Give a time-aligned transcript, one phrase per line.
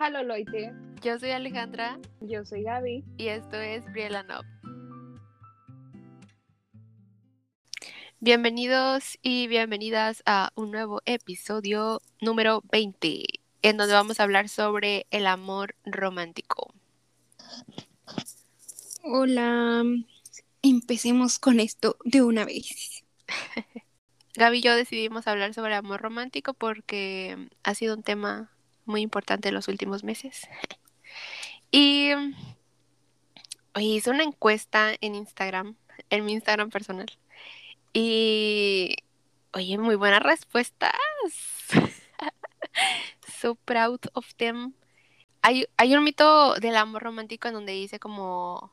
[0.00, 0.72] Hola Loite,
[1.02, 3.02] Yo soy Alejandra yo soy Gaby.
[3.16, 4.44] y esto es Briella Nob.
[8.20, 13.24] Bienvenidos y bienvenidas a un nuevo episodio número 20,
[13.62, 16.72] en donde vamos a hablar sobre el amor romántico.
[19.02, 19.82] Hola,
[20.62, 23.02] empecemos con esto de una vez.
[24.36, 28.52] Gaby y yo decidimos hablar sobre amor romántico porque ha sido un tema
[28.88, 30.48] muy importante en los últimos meses.
[31.70, 32.12] Y
[33.74, 35.76] oye, hice una encuesta en Instagram,
[36.08, 37.10] en mi Instagram personal.
[37.92, 38.96] Y
[39.52, 40.94] oye, muy buenas respuestas.
[43.40, 44.72] so proud of them.
[45.42, 48.72] Hay, hay un mito del amor romántico en donde dice como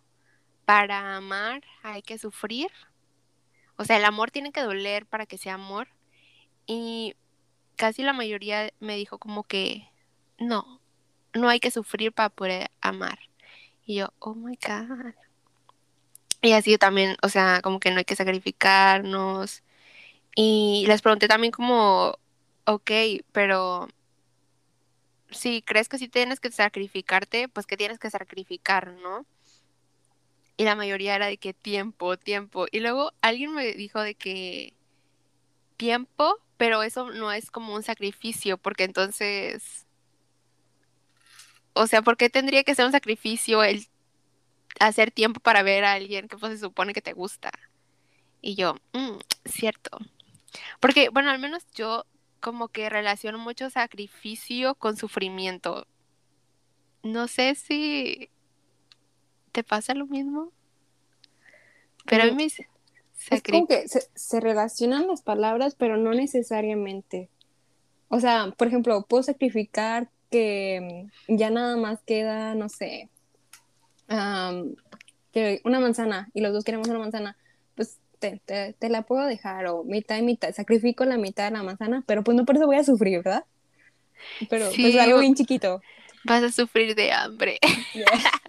[0.66, 2.72] para amar hay que sufrir.
[3.78, 5.90] O sea, el amor tiene que doler para que sea amor.
[6.66, 7.16] Y
[7.76, 9.90] casi la mayoría me dijo como que
[10.40, 10.82] no,
[11.34, 13.20] no hay que sufrir para poder amar.
[13.86, 15.14] Y yo, oh my God.
[16.42, 19.64] Y así también, o sea, como que no hay que sacrificarnos.
[20.36, 22.18] Y les pregunté también como,
[22.66, 22.92] ok,
[23.32, 23.88] pero
[25.32, 29.26] si crees que sí tienes que sacrificarte, pues que tienes que sacrificar, ¿no?
[30.58, 32.68] Y la mayoría era de que tiempo, tiempo.
[32.72, 34.74] Y luego alguien me dijo de que
[35.78, 39.85] tiempo, pero eso no es como un sacrificio, porque entonces,
[41.76, 43.88] o sea, ¿por qué tendría que ser un sacrificio el
[44.80, 47.52] hacer tiempo para ver a alguien que pues se supone que te gusta?
[48.42, 49.98] Y yo, "Mm, cierto.
[50.80, 52.06] Porque, bueno, al menos yo
[52.40, 55.88] como que relaciono mucho sacrificio con sufrimiento.
[57.04, 58.30] No sé si
[59.52, 60.52] te pasa lo mismo.
[62.06, 62.68] Pero a mí me dice
[63.32, 67.30] Es como que se, se relacionan las palabras, pero no necesariamente.
[68.10, 73.10] O sea, por ejemplo, puedo sacrificar que ya nada más queda, no sé,
[74.10, 74.76] am,
[75.32, 77.38] que una manzana y los dos queremos una manzana,
[77.76, 80.54] pues te, te- te la puedo dejar o mitad y mitad.
[80.54, 83.46] Sacrifico la mitad de la manzana, pero pues no por eso voy a sufrir, ¿verdad?
[84.50, 85.82] Pero pues Sí, algo o- bien chiquito.
[86.26, 87.60] vas a sufrir de hambre.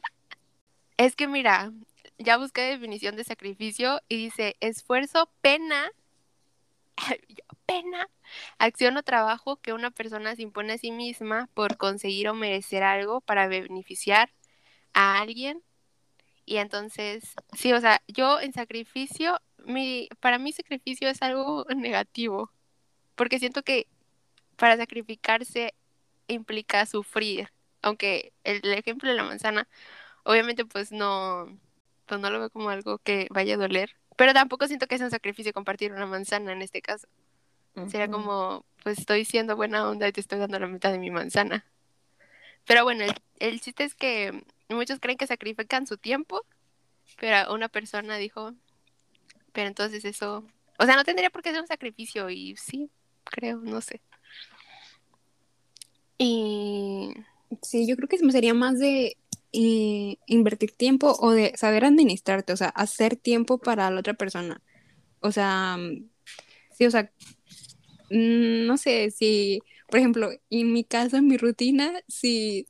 [0.99, 1.72] Es que mira,
[2.19, 5.91] ya busqué definición de sacrificio y dice esfuerzo, pena,
[7.67, 8.09] pena,
[8.59, 12.83] acción o trabajo que una persona se impone a sí misma por conseguir o merecer
[12.83, 14.31] algo para beneficiar
[14.95, 15.62] a alguien.
[16.47, 22.53] Y entonces, sí, o sea, yo en sacrificio, mi, para mí sacrificio es algo negativo,
[23.17, 23.89] porque siento que
[24.57, 25.75] para sacrificarse
[26.28, 27.51] implica sufrir,
[27.83, 29.69] aunque el, ejemplo de la manzana,
[30.25, 31.47] obviamente pues no,
[32.07, 35.06] pues no lo veo como algo que vaya a doler, pero tampoco siento que sea
[35.06, 37.06] un sacrificio compartir una manzana en este caso.
[37.88, 41.10] Sería como, pues estoy siendo buena onda y te estoy dando la mitad de mi
[41.10, 41.66] manzana.
[42.66, 46.43] Pero bueno, el, el chiste es que muchos creen que sacrifican su tiempo,
[47.21, 48.54] pero una persona dijo,
[49.53, 50.43] pero entonces eso,
[50.78, 52.88] o sea, no tendría por qué ser un sacrificio y sí,
[53.25, 54.00] creo, no sé.
[56.16, 57.12] Y
[57.62, 59.16] Sí, yo creo que sería más de
[59.56, 64.62] invertir tiempo o de saber administrarte, o sea, hacer tiempo para la otra persona.
[65.21, 66.09] O sea, mm,
[66.77, 67.11] sí, o sea,
[68.11, 72.66] mm, no sé si, por ejemplo, en mi caso, en mi rutina, si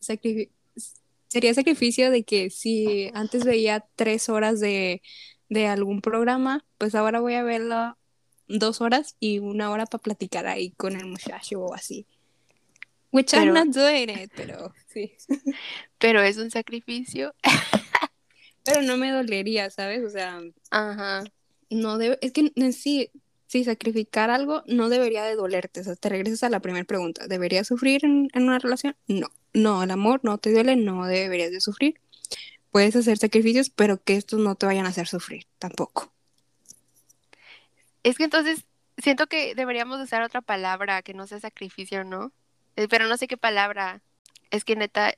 [1.29, 5.03] sería sacrificio de que si antes veía tres horas de,
[5.49, 7.97] de algún programa, pues ahora voy a verlo
[8.49, 12.07] dos horas y una hora para platicar ahí con el muchacho o así.
[13.16, 15.15] Which I'm Pero- not doing it, pero sí.
[15.99, 17.34] pero es un sacrificio.
[18.62, 20.04] Pero no me dolería, ¿sabes?
[20.04, 20.38] O sea,
[20.71, 21.25] Ajá.
[21.71, 23.10] no debe, es que en sí,
[23.47, 25.81] sí, sacrificar algo no debería de dolerte.
[25.81, 27.27] O sea, te regresas a la primera pregunta.
[27.27, 28.94] ¿Deberías sufrir en, en una relación?
[29.06, 29.28] No.
[29.54, 31.98] No, el amor no te duele, no deberías de sufrir.
[32.71, 36.12] Puedes hacer sacrificios, pero que estos no te vayan a hacer sufrir tampoco.
[38.03, 38.65] Es que entonces
[38.98, 42.33] siento que deberíamos usar otra palabra que no sea sacrificio, ¿no?
[42.77, 44.01] Eh, Pero no sé qué palabra.
[44.51, 45.15] Es que neta,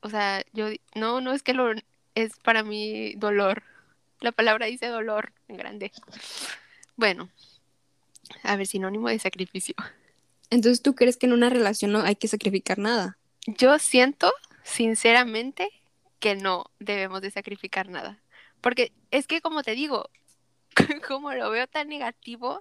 [0.00, 1.72] o sea, yo no, no es que lo
[2.14, 3.62] es para mí dolor.
[4.20, 5.92] La palabra dice dolor en grande.
[6.96, 7.28] Bueno,
[8.42, 9.74] a ver, sinónimo de sacrificio.
[10.50, 13.18] Entonces, ¿tú crees que en una relación no hay que sacrificar nada?
[13.46, 15.68] Yo siento, sinceramente,
[16.20, 18.18] que no debemos de sacrificar nada.
[18.60, 20.08] Porque es que, como te digo,
[21.08, 22.60] como lo veo tan negativo,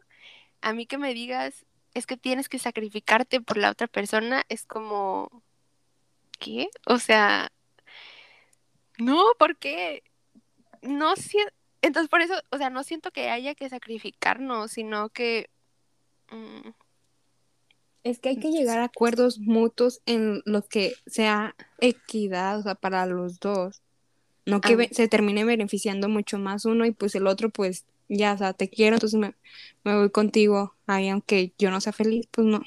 [0.62, 4.66] a mí que me digas, es que tienes que sacrificarte por la otra persona, es
[4.66, 5.44] como,
[6.40, 6.70] ¿qué?
[6.86, 7.52] O sea,
[8.98, 10.04] no, ¿por qué?
[10.82, 15.50] No siento, entonces por eso, o sea, no siento que haya que sacrificarnos, sino que,
[16.32, 16.70] mm,
[18.06, 22.76] Es que hay que llegar a acuerdos mutuos en lo que sea equidad, o sea,
[22.76, 23.82] para los dos.
[24.46, 24.88] No que Ah.
[24.92, 28.70] se termine beneficiando mucho más uno y pues el otro, pues ya, o sea, te
[28.70, 29.36] quiero, entonces me,
[29.84, 30.76] me voy contigo.
[30.88, 32.64] Ahí, aunque yo no sea feliz, pues no.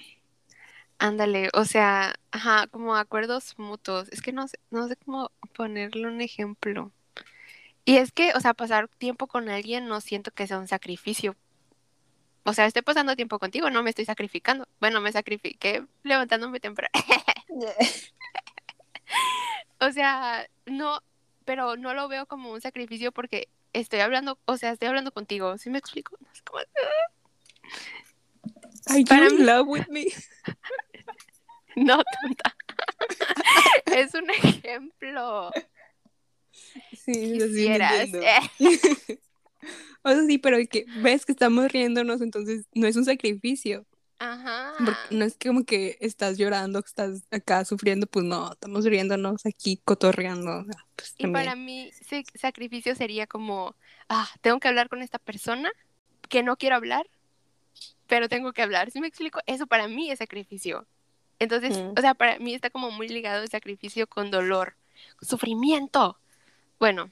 [0.98, 4.08] Ándale, o sea, ajá, como acuerdos mutuos.
[4.12, 6.92] Es que no sé, no sé cómo ponerle un ejemplo.
[7.84, 11.36] Y es que, o sea, pasar tiempo con alguien no siento que sea un sacrificio.
[12.44, 14.66] O sea, estoy pasando tiempo contigo, no me estoy sacrificando.
[14.80, 16.92] Bueno, me sacrifiqué levantándome temprano.
[19.80, 21.00] O sea, no,
[21.44, 23.48] pero no lo veo como un sacrificio porque
[23.81, 25.56] estoy hablando, o sea, estoy hablando contigo.
[25.58, 26.17] ¿Sí me explico?
[26.20, 26.61] No sé cómo-
[28.88, 30.06] Are Para you in love with me?
[31.76, 32.56] No, tonta.
[33.94, 35.50] Es un ejemplo.
[36.96, 38.08] Sí, lo Quisieras.
[38.08, 38.26] entendiendo.
[40.02, 43.84] O sea, sí, pero que ves que estamos riéndonos, entonces no es un sacrificio.
[44.18, 44.72] Ajá.
[44.78, 49.44] Porque no es como que estás llorando, que estás acá sufriendo, pues no, estamos riéndonos
[49.44, 50.64] aquí, cotorreando.
[50.64, 53.74] sea, pues Y para mí, sí, sacrificio sería como,
[54.08, 55.70] ah, tengo que hablar con esta persona
[56.28, 57.06] que no quiero hablar,
[58.06, 58.90] pero tengo que hablar.
[58.90, 59.40] ¿Sí me explico?
[59.46, 60.86] Eso para mí es sacrificio.
[61.38, 61.92] Entonces, Mm.
[61.98, 64.74] o sea, para mí está como muy ligado el sacrificio con dolor,
[65.20, 66.19] sufrimiento.
[66.78, 67.10] Bueno,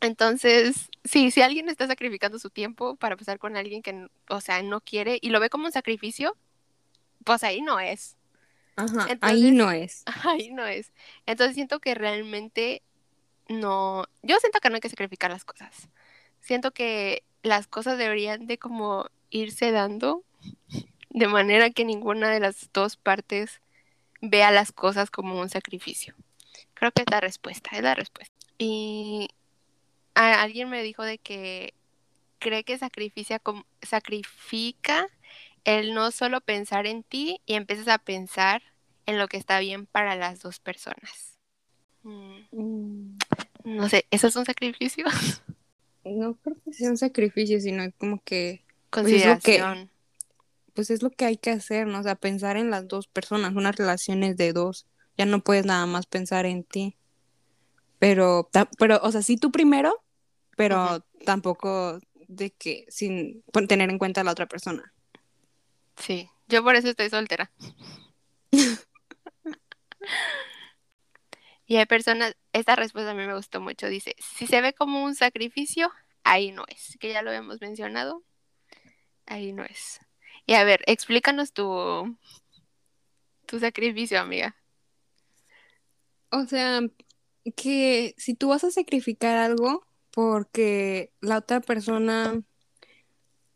[0.00, 4.62] entonces, sí, si alguien está sacrificando su tiempo para pasar con alguien que, o sea,
[4.62, 6.36] no quiere y lo ve como un sacrificio,
[7.24, 8.16] pues ahí no es.
[8.76, 10.04] Ajá, entonces- ahí no es.
[10.24, 10.92] Ahí no es.
[11.26, 12.82] Entonces siento que realmente
[13.48, 15.88] no, yo siento que no hay que sacrificar las cosas.
[16.40, 20.24] Siento que las cosas deberían de como irse dando
[21.10, 23.60] de manera que ninguna de las dos partes
[24.20, 26.14] vea las cosas como un sacrificio.
[26.74, 28.34] Creo que es la respuesta, es la respuesta.
[28.58, 29.28] Y
[30.14, 31.74] a- alguien me dijo de que
[32.38, 35.06] cree que sacrificia com- sacrifica
[35.64, 38.62] el no solo pensar en ti y empiezas a pensar
[39.06, 41.38] en lo que está bien para las dos personas.
[42.02, 43.18] Mm, Mm,
[43.64, 45.04] No sé, ¿eso es un sacrificio?
[46.04, 49.90] No creo que sea un sacrificio, sino como que, Pues es lo que- Consideración.
[50.72, 51.98] pues es lo que hay que hacer, ¿no?
[51.98, 54.86] O sea, pensar en las dos personas, unas relaciones de dos.
[55.18, 56.96] Ya no puedes nada más pensar en ti.
[57.98, 58.48] Pero,
[58.78, 60.04] pero, o sea, sí tú primero,
[60.56, 61.98] pero tampoco
[62.28, 64.92] de que sin tener en cuenta a la otra persona.
[65.96, 67.50] Sí, yo por eso estoy soltera.
[71.66, 75.02] y hay personas, esta respuesta a mí me gustó mucho, dice, si se ve como
[75.04, 75.90] un sacrificio,
[76.22, 78.22] ahí no es, que ya lo hemos mencionado,
[79.26, 80.00] ahí no es.
[80.46, 82.16] Y a ver, explícanos tu,
[83.46, 84.56] tu sacrificio, amiga.
[86.30, 86.80] O sea,
[87.52, 92.42] que si tú vas a sacrificar algo porque la otra persona,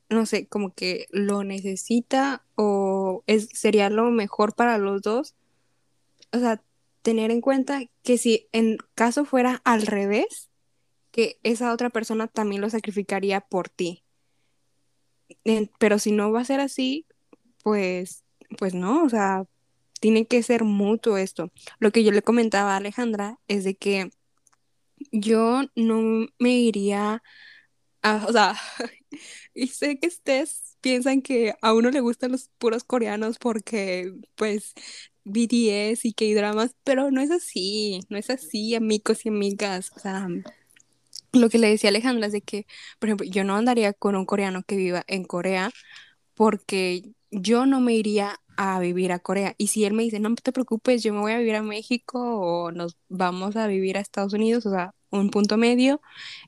[0.08, 5.34] no sé, como que lo necesita o es, sería lo mejor para los dos,
[6.32, 6.62] o sea,
[7.02, 10.50] tener en cuenta que si en caso fuera al revés,
[11.10, 14.02] que esa otra persona también lo sacrificaría por ti.
[15.78, 17.06] Pero si no va a ser así,
[17.62, 18.24] pues,
[18.58, 19.44] pues no, o sea,
[20.02, 21.52] tiene que ser mutuo esto.
[21.78, 24.10] Lo que yo le comentaba a Alejandra es de que
[25.12, 27.22] yo no me iría
[28.02, 28.56] a, o sea,
[29.54, 34.74] y sé que ustedes piensan que a uno le gustan los puros coreanos porque, pues,
[35.24, 39.92] BTS y K-dramas, pero no es así, no es así, amigos y amigas.
[39.94, 40.26] O sea,
[41.32, 42.66] lo que le decía Alejandra es de que,
[42.98, 45.70] por ejemplo, yo no andaría con un coreano que viva en Corea
[46.34, 49.54] porque yo no me iría a vivir a Corea.
[49.58, 52.20] Y si él me dice, no te preocupes, yo me voy a vivir a México
[52.20, 56.00] o nos vamos a vivir a Estados Unidos, o sea, un punto medio,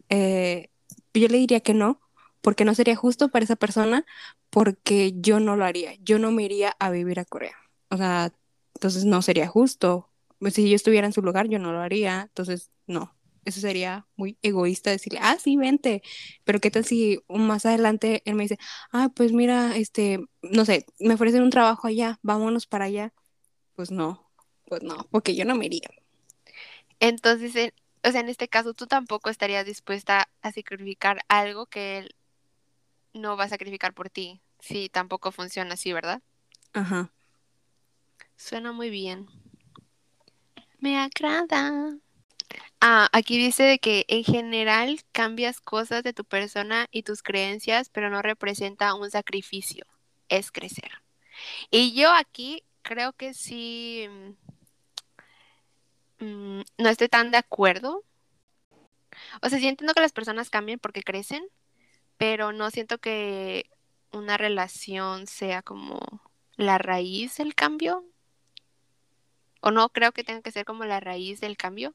[0.08, 0.70] eh,
[1.14, 2.00] yo le diría que no,
[2.40, 4.04] porque no sería justo para esa persona,
[4.50, 7.56] porque yo no lo haría, yo no me iría a vivir a Corea.
[7.90, 8.32] O sea,
[8.74, 10.10] entonces no sería justo.
[10.38, 13.14] Pues, si yo estuviera en su lugar, yo no lo haría, entonces no.
[13.44, 16.02] Eso sería muy egoísta decirle, ah, sí, vente.
[16.44, 18.58] Pero qué tal si más adelante él me dice,
[18.92, 23.12] ah, pues mira, este, no sé, me ofrecen un trabajo allá, vámonos para allá.
[23.76, 24.30] Pues no,
[24.66, 25.88] pues no, porque yo no me iría.
[27.00, 27.72] Entonces, en-
[28.02, 32.14] o sea, en este caso, tú tampoco estarías dispuesta a sacrificar algo que él
[33.14, 34.40] no va a sacrificar por ti.
[34.60, 36.22] Sí, tampoco funciona así, ¿verdad?
[36.72, 37.12] Ajá.
[38.36, 39.26] Suena muy bien.
[40.80, 41.96] Me agrada.
[42.80, 47.88] Ah, aquí dice de que en general cambias cosas de tu persona y tus creencias,
[47.90, 49.86] pero no representa un sacrificio,
[50.28, 50.90] es crecer.
[51.70, 54.06] Y yo aquí creo que sí
[56.20, 58.04] mm, no estoy tan de acuerdo.
[59.42, 61.44] O sea, sí entiendo que las personas cambien porque crecen,
[62.18, 63.70] pero no siento que
[64.12, 66.00] una relación sea como
[66.56, 68.04] la raíz del cambio.
[69.60, 71.94] O no creo que tenga que ser como la raíz del cambio.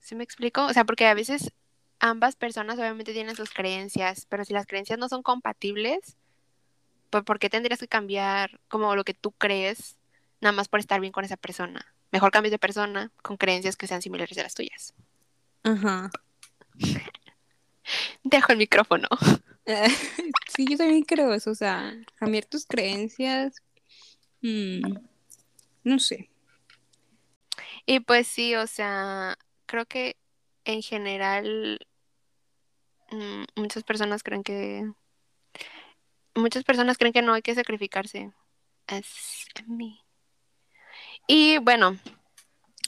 [0.00, 0.64] ¿Sí me explico?
[0.64, 1.52] O sea, porque a veces
[2.00, 6.16] ambas personas obviamente tienen sus creencias, pero si las creencias no son compatibles,
[7.10, 9.96] pues ¿por qué tendrías que cambiar como lo que tú crees
[10.40, 11.94] nada más por estar bien con esa persona?
[12.10, 14.94] Mejor cambies de persona con creencias que sean similares a las tuyas.
[15.62, 16.10] Ajá.
[18.22, 19.08] Dejo el micrófono.
[20.56, 23.56] sí, yo también creo eso, o sea, cambiar tus creencias,
[24.42, 24.80] mm,
[25.84, 26.30] no sé.
[27.84, 30.16] Y pues sí, o sea, creo que
[30.64, 31.78] en general
[33.12, 34.84] mm, muchas personas creen que
[36.34, 38.32] muchas personas creen que no hay que sacrificarse.
[38.88, 40.00] Es mí.
[41.26, 41.98] Y bueno,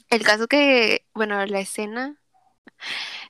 [0.09, 2.19] el caso que, bueno, la escena,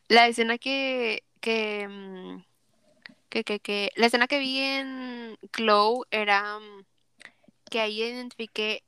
[0.07, 2.43] la escena que, que, mm,
[3.29, 6.85] que, que, que, la escena que vi en Glow era mm,
[7.69, 8.83] que ahí identifiqué,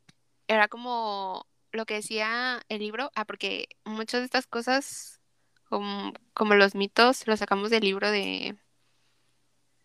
[0.48, 5.20] era como lo que decía el libro, ah, porque muchas de estas cosas,
[5.65, 8.56] como, como los mitos, los sacamos del libro de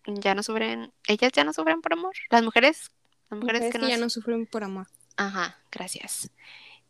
[0.06, 2.90] ya no sufren, ellas ya no sufren por amor, las mujeres,
[3.30, 4.86] las mujeres, Mujeres que que no ya no sufren por amor.
[5.16, 6.30] Ajá, gracias.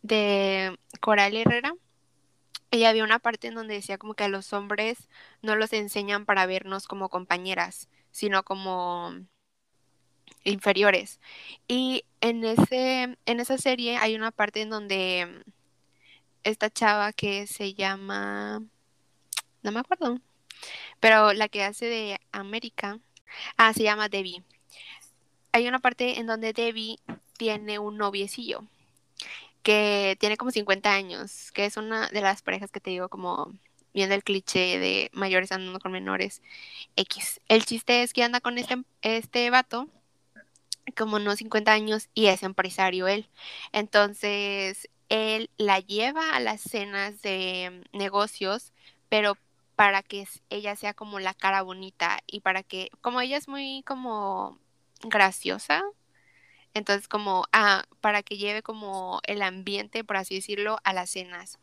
[0.03, 1.75] De Coral Herrera.
[2.71, 5.09] Ella había una parte en donde decía como que a los hombres
[5.41, 9.15] no los enseñan para vernos como compañeras, sino como
[10.49, 11.21] inferiores.
[11.69, 15.45] Y en ese, en esa serie hay una parte en donde
[16.45, 18.63] esta chava que se llama,
[19.63, 20.21] no me acuerdo,
[21.01, 22.99] pero la que hace de América,
[23.57, 24.43] ah, se llama Debbie.
[25.53, 26.99] Hay una parte en donde Debbie
[27.37, 28.65] tiene un noviecillo
[29.63, 33.53] que tiene como 50 años, que es una de las parejas que te digo como
[33.95, 36.43] viendo el cliché de mayores andando con menores
[36.97, 37.41] X.
[37.49, 39.89] El chiste es que anda con este, este vato
[40.97, 43.29] como unos 50 años y es empresario él.
[43.73, 48.73] Entonces, él la lleva a las cenas de negocios,
[49.09, 49.37] pero
[49.77, 53.83] para que ella sea como la cara bonita y para que, como ella es muy
[53.87, 54.59] como
[55.03, 55.85] graciosa,
[56.75, 61.59] entonces como, ah, para que lleve como el ambiente, por así decirlo, a las cenas.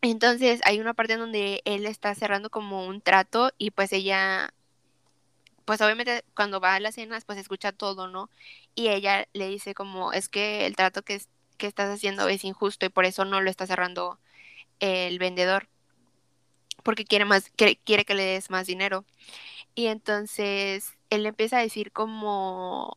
[0.00, 4.52] Entonces hay una parte en donde él está cerrando como un trato y pues ella,
[5.64, 8.30] pues obviamente cuando va a las cenas pues escucha todo, ¿no?
[8.74, 11.28] Y ella le dice como, es que el trato que, es-
[11.58, 14.18] que estás haciendo es injusto y por eso no lo está cerrando
[14.80, 15.68] el vendedor,
[16.82, 19.04] porque quiere más, quiere, quiere que le des más dinero.
[19.74, 22.96] Y entonces él empieza a decir como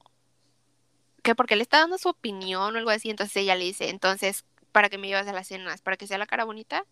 [1.23, 4.45] que porque le está dando su opinión o algo así, entonces ella le dice, entonces,
[4.71, 5.81] ¿para qué me llevas a las cenas?
[5.81, 6.85] ¿Para que sea la cara bonita?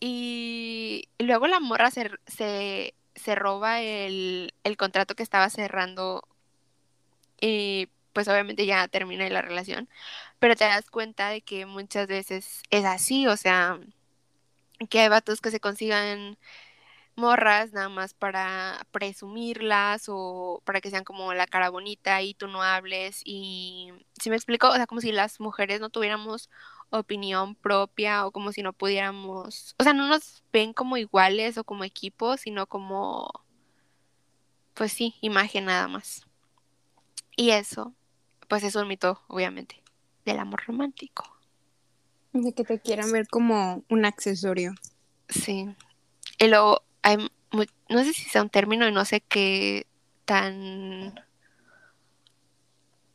[0.00, 6.26] Y luego la morra se, se, se roba el, el contrato que estaba cerrando
[7.40, 9.88] y pues obviamente ya termina la relación,
[10.38, 13.78] pero te das cuenta de que muchas veces es así, o sea,
[14.90, 16.38] que hay vatos que se consigan
[17.16, 22.48] morras nada más para presumirlas o para que sean como la cara bonita y tú
[22.48, 26.50] no hables y si me explico, o sea, como si las mujeres no tuviéramos
[26.90, 31.64] opinión propia o como si no pudiéramos, o sea, no nos ven como iguales o
[31.64, 33.30] como equipo, sino como,
[34.74, 36.26] pues sí, imagen nada más.
[37.36, 37.94] Y eso,
[38.48, 39.82] pues es un mito, obviamente,
[40.24, 41.24] del amor romántico.
[42.32, 44.74] De que te quieran ver como un accesorio.
[45.28, 45.74] Sí.
[46.38, 47.16] Y luego hay,
[47.88, 49.86] no sé si sea un término y no sé qué
[50.24, 51.14] tan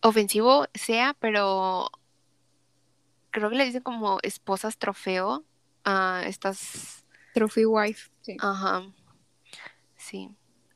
[0.01, 1.91] ofensivo sea, pero
[3.31, 5.43] creo que le dicen como esposas trofeo
[5.83, 8.11] a estas, Trophy wife.
[8.21, 8.37] Sí.
[8.39, 8.85] ajá,
[9.97, 10.29] sí.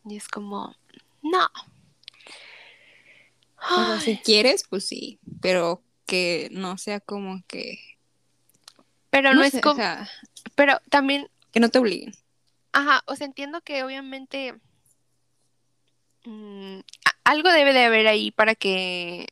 [0.08, 0.76] Y es como,
[1.22, 1.48] no.
[3.58, 5.20] O sea, si quieres, pues sí.
[5.42, 7.80] Pero que no sea como que.
[9.10, 10.10] pero No no sé, es o como, sea,
[10.56, 12.14] pero también, que no te obliguen.
[12.74, 14.54] ajá, o sea, entiendo que obviamente
[16.26, 16.80] mm,
[17.24, 19.28] algo debe de haber ahí para que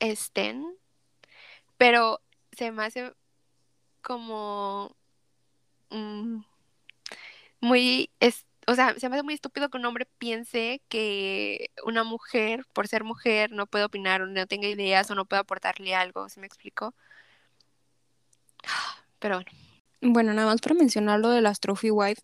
[0.00, 0.66] estén,
[1.78, 2.20] pero
[2.52, 3.12] se me hace
[4.02, 4.96] como
[5.90, 6.40] mm,
[7.60, 12.04] muy, es, o sea, se me hace muy estúpido que un hombre piense que una
[12.04, 15.94] mujer, por ser mujer, no puede opinar o no tenga ideas o no puede aportarle
[15.94, 16.94] algo, ¿se me explicó?
[19.18, 19.50] Pero bueno,
[20.02, 22.22] Bueno, nada más para mencionar lo de las trophy wife.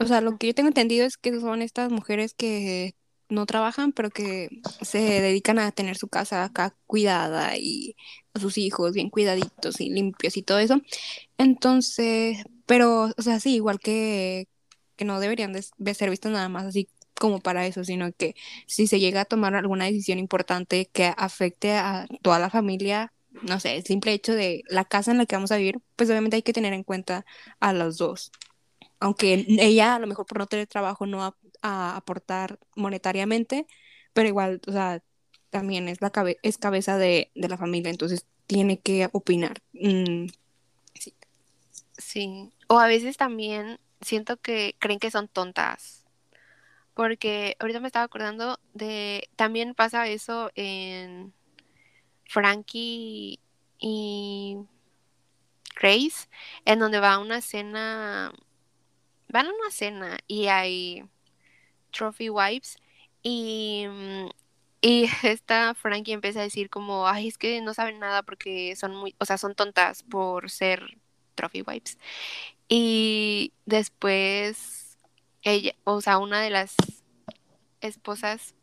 [0.00, 2.94] O sea, lo que yo tengo entendido es que son estas mujeres que
[3.30, 4.50] no trabajan, pero que
[4.82, 7.96] se dedican a tener su casa acá cuidada y
[8.34, 10.80] a sus hijos bien cuidaditos y limpios y todo eso.
[11.38, 14.48] Entonces, pero, o sea, sí, igual que,
[14.96, 16.88] que no deberían de, de ser vistas nada más así
[17.18, 18.34] como para eso, sino que
[18.66, 23.12] si se llega a tomar alguna decisión importante que afecte a toda la familia,
[23.42, 26.10] no sé, el simple hecho de la casa en la que vamos a vivir, pues
[26.10, 27.24] obviamente hay que tener en cuenta
[27.60, 28.32] a los dos.
[29.00, 33.66] Aunque ella a lo mejor por no tener trabajo no va a aportar monetariamente,
[34.12, 35.02] pero igual, o sea,
[35.54, 36.10] también es la
[36.42, 39.62] es cabeza de, la familia, entonces tiene que opinar.
[39.72, 40.26] Mm,
[40.94, 41.14] sí.
[41.96, 42.50] sí.
[42.66, 46.04] O a veces también siento que creen que son tontas.
[46.92, 49.28] Porque ahorita me estaba acordando de.
[49.36, 51.32] También pasa eso en
[52.24, 53.38] Frankie
[53.78, 54.56] y
[55.80, 56.28] Grace,
[56.64, 58.32] en donde va a una cena.
[59.28, 61.04] Van a una cena y hay
[61.92, 62.76] trophy wives.
[63.22, 63.86] Y,
[64.84, 68.94] y esta Frankie empieza a decir como, ay, es que no saben nada porque son
[68.94, 70.98] muy, o sea, son tontas por ser
[71.34, 71.98] trophy wives.
[72.68, 74.98] Y después
[75.42, 76.74] ella, o sea, una de las
[77.80, 78.54] esposas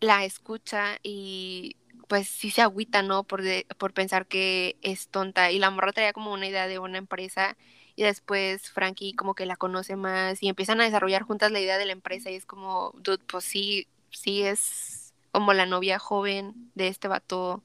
[0.00, 1.76] la escucha y
[2.08, 3.24] pues sí se agüita, ¿no?
[3.24, 3.42] Por,
[3.78, 5.50] por pensar que es tonta.
[5.50, 7.56] Y la morra traía como una idea de una empresa
[7.96, 11.78] y después Frankie como que la conoce más y empiezan a desarrollar juntas la idea
[11.78, 16.70] de la empresa y es como, dude, pues sí, sí es como la novia joven
[16.74, 17.62] de este vato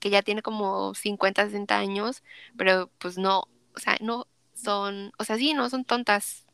[0.00, 2.22] que ya tiene como 50, 60 años,
[2.56, 3.44] pero pues no,
[3.74, 6.44] o sea, no son, o sea, sí, no son tontas,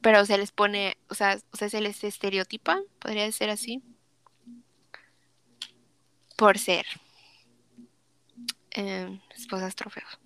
[0.00, 3.82] pero se les pone, o sea, o sea se les estereotipa, podría ser así,
[6.36, 6.86] por ser
[8.72, 10.18] eh, esposas trofeos.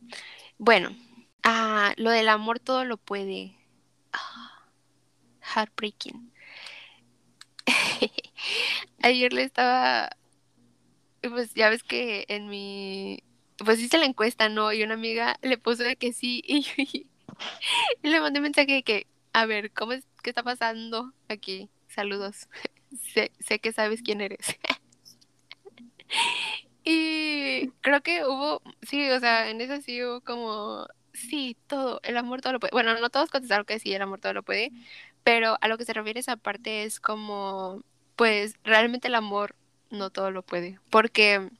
[0.58, 0.96] Bueno,
[1.42, 3.56] ah, lo del amor todo lo puede.
[4.12, 4.68] Ah,
[5.54, 6.32] heartbreaking.
[9.02, 10.10] Ayer le estaba,
[11.22, 13.22] pues ya ves que en mi
[13.58, 14.72] pues hice la encuesta, ¿no?
[14.72, 17.06] Y una amiga le puso de que sí y,
[18.02, 21.70] le mandé mensaje de que, a ver, ¿cómo es, qué está pasando aquí?
[21.88, 22.48] Saludos.
[23.40, 24.56] sé que sabes quién eres.
[26.84, 32.16] y creo que hubo, sí, o sea, en eso sí hubo como, sí, todo, el
[32.16, 32.72] amor todo lo puede.
[32.72, 34.72] Bueno, no todos contestaron que sí, el amor todo lo puede,
[35.24, 37.82] pero a lo que se refiere esa parte es como,
[38.16, 39.56] pues realmente el amor
[39.90, 41.50] no todo lo puede, porque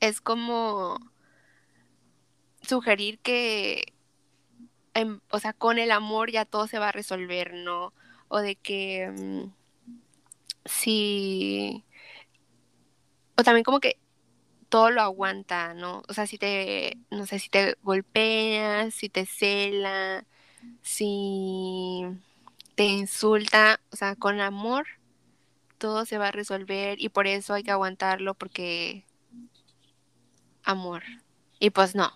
[0.00, 0.98] es como
[2.62, 3.94] sugerir que,
[5.30, 7.92] o sea, con el amor ya todo se va a resolver, ¿no?
[8.28, 9.52] O de que mm,
[10.64, 11.84] si,
[13.36, 13.98] o también como que
[14.68, 16.02] todo lo aguanta, ¿no?
[16.08, 20.26] O sea, si te, no sé, si te golpeas, si te cela,
[20.82, 22.02] si
[22.76, 24.86] te insulta, o sea, con amor
[25.78, 29.04] todo se va a resolver y por eso hay que aguantarlo porque
[30.62, 31.02] amor.
[31.58, 32.12] Y pues no,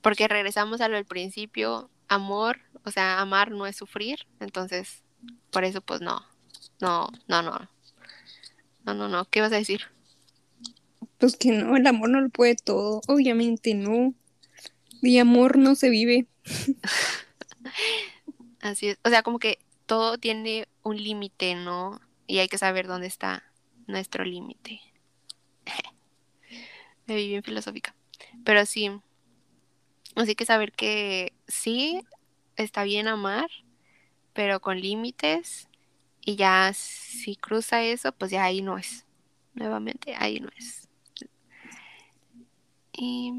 [0.00, 5.02] porque regresamos a lo del principio, amor, o sea, amar no es sufrir, entonces,
[5.50, 6.22] por eso pues no,
[6.80, 7.68] no, no, no,
[8.84, 9.82] no, no, no, ¿qué vas a decir?
[11.18, 14.14] Pues que no, el amor no lo puede todo, obviamente no,
[15.02, 16.26] y amor no se vive.
[18.60, 22.00] Así es, o sea, como que todo tiene un límite, ¿no?
[22.26, 23.42] Y hay que saber dónde está
[23.86, 24.80] nuestro límite.
[27.06, 27.94] Me vi bien filosófica.
[28.44, 28.90] Pero sí,
[30.16, 32.02] así que saber que sí,
[32.56, 33.50] está bien amar,
[34.32, 35.68] pero con límites.
[36.24, 39.06] Y ya si cruza eso, pues ya ahí no es.
[39.54, 40.88] Nuevamente, ahí no es.
[42.92, 43.32] Y...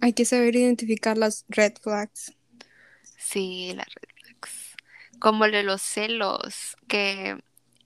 [0.00, 2.32] Hay que saber identificar las red flags.
[3.18, 4.17] Sí, las red flags.
[5.18, 7.38] Como el de los celos, que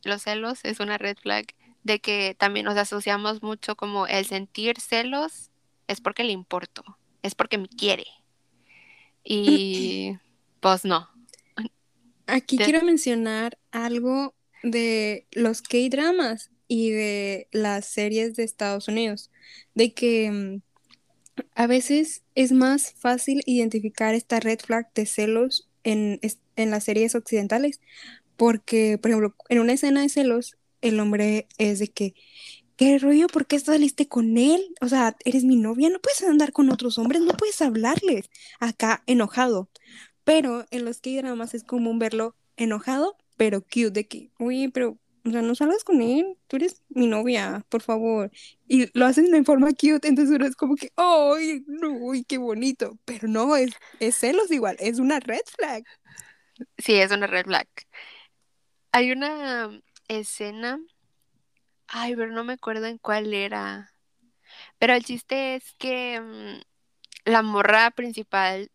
[0.04, 1.46] los celos es una red flag
[1.84, 5.50] de que también nos asociamos mucho como el sentir celos
[5.88, 6.84] es porque le importo,
[7.22, 8.06] es porque me quiere.
[9.24, 10.16] Y
[10.60, 11.08] pues no.
[12.26, 19.30] Aquí quiero mencionar algo de los K-dramas y de las series de Estados Unidos,
[19.74, 20.62] de que mm,
[21.54, 26.20] a veces es más fácil identificar esta red flag de celos en,
[26.56, 27.80] en las series occidentales,
[28.36, 32.14] porque, por ejemplo, en una escena de celos, el hombre es de que,
[32.76, 33.28] ¿qué rollo?
[33.28, 34.74] ¿Por qué saliste con él?
[34.80, 38.30] O sea, eres mi novia, no puedes andar con otros hombres, no puedes hablarles.
[38.60, 39.68] Acá, enojado.
[40.24, 45.30] Pero en los K-dramas es común verlo enojado, pero cute, de que, oye, pero, o
[45.30, 48.30] sea, no salgas con él, tú eres mi novia, por favor.
[48.68, 51.64] Y lo hacen de forma cute, entonces uno es como que, ¡ay,
[52.00, 52.98] uy, qué bonito!
[53.04, 55.84] Pero no, es, es celos igual, es una red flag.
[56.78, 57.68] Sí, es una red flag.
[58.92, 60.78] Hay una escena.
[61.86, 63.92] Ay, pero no me acuerdo en cuál era.
[64.78, 66.62] Pero el chiste es que mm,
[67.30, 68.70] la morra principal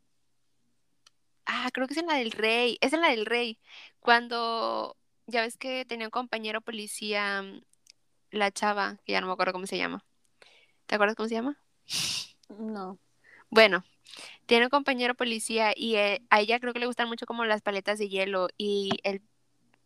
[1.46, 2.78] Ah, creo que es en la del rey.
[2.82, 3.60] Es en la del rey.
[4.00, 4.98] Cuando
[5.28, 7.62] ya ves que tenía un compañero policía, mm,
[8.32, 10.06] la chava, que ya no me acuerdo cómo se llama.
[10.88, 11.58] ¿Te acuerdas cómo se llama?
[12.50, 13.00] No.
[13.50, 13.84] Bueno,
[14.46, 17.62] tiene un compañero policía y eh, a ella creo que le gustan mucho como las
[17.62, 19.22] paletas de hielo y el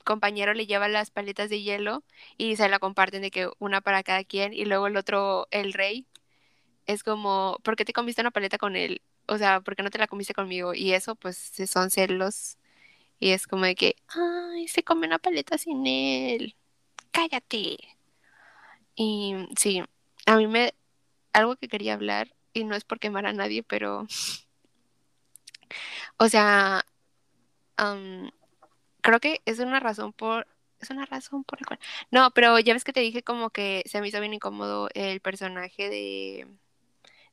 [0.03, 2.03] compañero le lleva las paletas de hielo
[2.37, 5.73] y se la comparten de que una para cada quien y luego el otro, el
[5.73, 6.05] rey,
[6.87, 9.01] es como, ¿por qué te comiste una paleta con él?
[9.27, 10.73] O sea, ¿por qué no te la comiste conmigo?
[10.73, 12.57] Y eso pues son celos
[13.19, 16.55] y es como de que, ay, se come una paleta sin él,
[17.11, 17.77] cállate.
[18.95, 19.83] Y sí,
[20.25, 20.73] a mí me,
[21.33, 24.07] algo que quería hablar y no es por quemar a nadie, pero,
[26.17, 26.85] o sea,
[29.01, 30.47] creo que es una razón por,
[30.79, 31.79] es una razón por la cual,
[32.11, 35.19] no, pero ya ves que te dije como que se me hizo bien incómodo el
[35.21, 36.47] personaje de,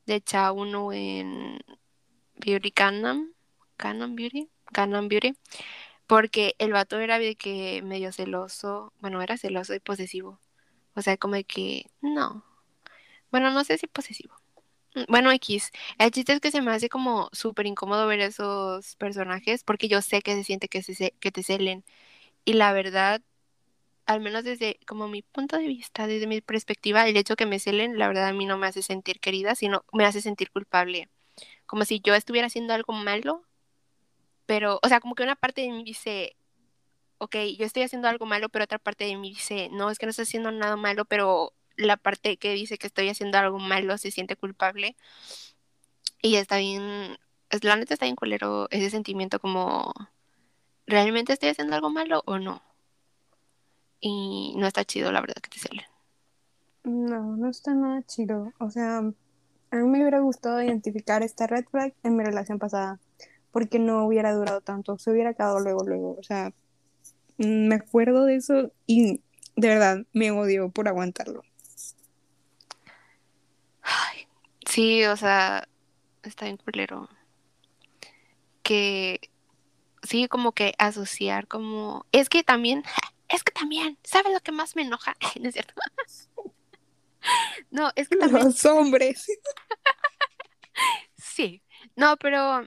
[0.06, 1.58] de Chauno en
[2.36, 3.34] Beauty Canon,
[3.76, 5.34] Canon Beauty, Canon Beauty,
[6.06, 10.40] porque el vato era de que medio celoso, bueno, era celoso y posesivo,
[10.94, 12.44] o sea, como que, no,
[13.30, 14.34] bueno, no sé si posesivo,
[15.08, 15.70] bueno, X.
[15.98, 20.02] El chiste es que se me hace como súper incómodo ver esos personajes porque yo
[20.02, 21.84] sé que se siente que, se, que te celen.
[22.44, 23.22] Y la verdad,
[24.06, 27.58] al menos desde como mi punto de vista, desde mi perspectiva, el hecho que me
[27.60, 31.08] celen, la verdad a mí no me hace sentir querida, sino me hace sentir culpable.
[31.66, 33.44] Como si yo estuviera haciendo algo malo,
[34.46, 36.36] pero, o sea, como que una parte de mí dice,
[37.18, 40.06] ok, yo estoy haciendo algo malo, pero otra parte de mí dice, no, es que
[40.06, 43.96] no estoy haciendo nada malo, pero la parte que dice que estoy haciendo algo malo
[43.96, 44.96] se siente culpable.
[46.20, 47.16] Y está bien,
[47.50, 49.94] es, la neta está bien culero ese sentimiento como,
[50.86, 52.60] ¿realmente estoy haciendo algo malo o no?
[54.00, 55.86] Y no está chido, la verdad, que te celen.
[56.84, 58.52] No, no está nada chido.
[58.58, 62.98] O sea, a mí me hubiera gustado identificar esta red flag en mi relación pasada,
[63.52, 66.16] porque no hubiera durado tanto, se hubiera acabado luego, luego.
[66.18, 66.52] O sea,
[67.36, 69.20] me acuerdo de eso y
[69.56, 71.42] de verdad me odio por aguantarlo.
[74.78, 75.66] Sí, o sea,
[76.22, 77.08] está en culero.
[78.62, 79.28] Que
[80.04, 82.06] sí, como que asociar como...
[82.12, 82.84] Es que también,
[83.28, 85.16] es que también, ¿sabes lo que más me enoja?
[85.40, 85.74] ¿No es cierto?
[87.72, 88.44] no, es que también...
[88.44, 89.26] Los hombres.
[91.16, 91.60] sí,
[91.96, 92.64] no, pero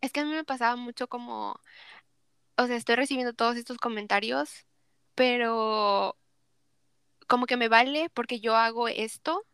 [0.00, 1.60] es que a mí me pasaba mucho como...
[2.56, 4.66] O sea, estoy recibiendo todos estos comentarios,
[5.14, 6.18] pero
[7.28, 9.46] como que me vale porque yo hago esto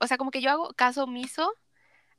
[0.00, 1.52] o sea, como que yo hago caso omiso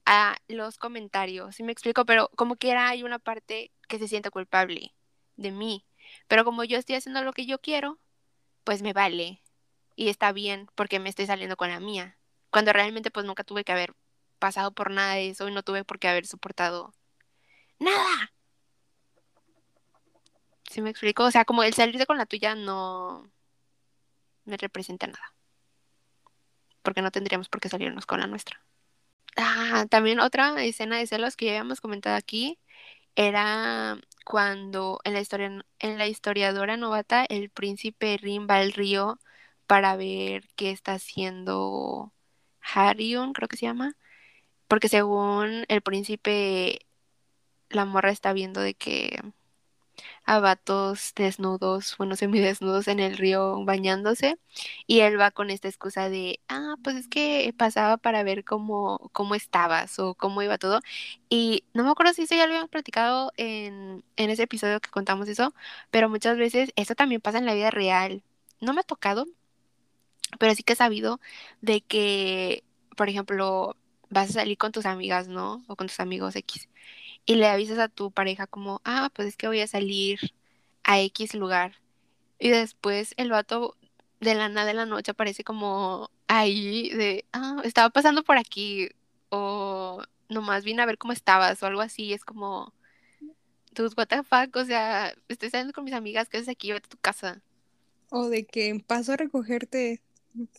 [0.05, 2.05] a los comentarios, ¿sí me explico?
[2.05, 4.93] Pero como que era hay una parte que se siente culpable
[5.37, 5.85] de mí.
[6.27, 7.99] Pero como yo estoy haciendo lo que yo quiero,
[8.63, 9.41] pues me vale.
[9.95, 12.17] Y está bien porque me estoy saliendo con la mía.
[12.51, 13.95] Cuando realmente pues nunca tuve que haber
[14.39, 16.93] pasado por nada de eso y no tuve por qué haber soportado
[17.79, 18.33] nada.
[20.69, 21.23] ¿Sí me explico?
[21.23, 23.29] O sea, como el salirse con la tuya no
[24.45, 25.38] me representa nada
[26.81, 28.61] porque no tendríamos por qué salirnos con la nuestra.
[29.37, 32.59] Ah, también otra escena de celos que ya habíamos comentado aquí
[33.15, 39.19] era cuando en la historia en la historiadora novata el príncipe Rin va al río
[39.67, 42.13] para ver qué está haciendo
[42.61, 43.95] Harion, creo que se llama,
[44.67, 46.85] porque según el príncipe
[47.69, 49.19] la morra está viendo de que
[50.25, 54.37] a vatos desnudos, bueno, semidesnudos en el río bañándose
[54.87, 59.09] y él va con esta excusa de, ah, pues es que pasaba para ver cómo,
[59.13, 60.81] cómo estabas o cómo iba todo
[61.29, 64.89] y no me acuerdo si eso ya lo habíamos platicado en, en ese episodio que
[64.89, 65.53] contamos eso,
[65.91, 68.23] pero muchas veces eso también pasa en la vida real.
[68.61, 69.25] No me ha tocado,
[70.39, 71.19] pero sí que he sabido
[71.61, 72.63] de que,
[72.95, 73.75] por ejemplo,
[74.09, 75.63] vas a salir con tus amigas, ¿no?
[75.67, 76.69] O con tus amigos X
[77.25, 80.19] y le avisas a tu pareja como, ah, pues es que voy a salir
[80.83, 81.75] a X lugar.
[82.39, 83.75] Y después el vato
[84.19, 88.89] de la nada de la noche aparece como ahí de, ah, estaba pasando por aquí
[89.29, 92.13] o nomás vine a ver cómo estabas o algo así.
[92.13, 92.73] Es como,
[93.73, 96.71] tus what the fuck, o sea, estoy saliendo con mis amigas, ¿qué haces aquí?
[96.71, 97.41] Vete a tu casa.
[98.09, 100.01] O de que paso a recogerte,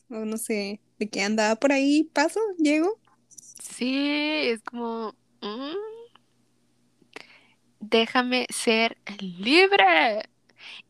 [0.09, 2.99] o no sé, de que andaba por ahí, paso, llego.
[3.29, 5.75] Sí, es como, mm,
[7.81, 10.29] déjame ser libre.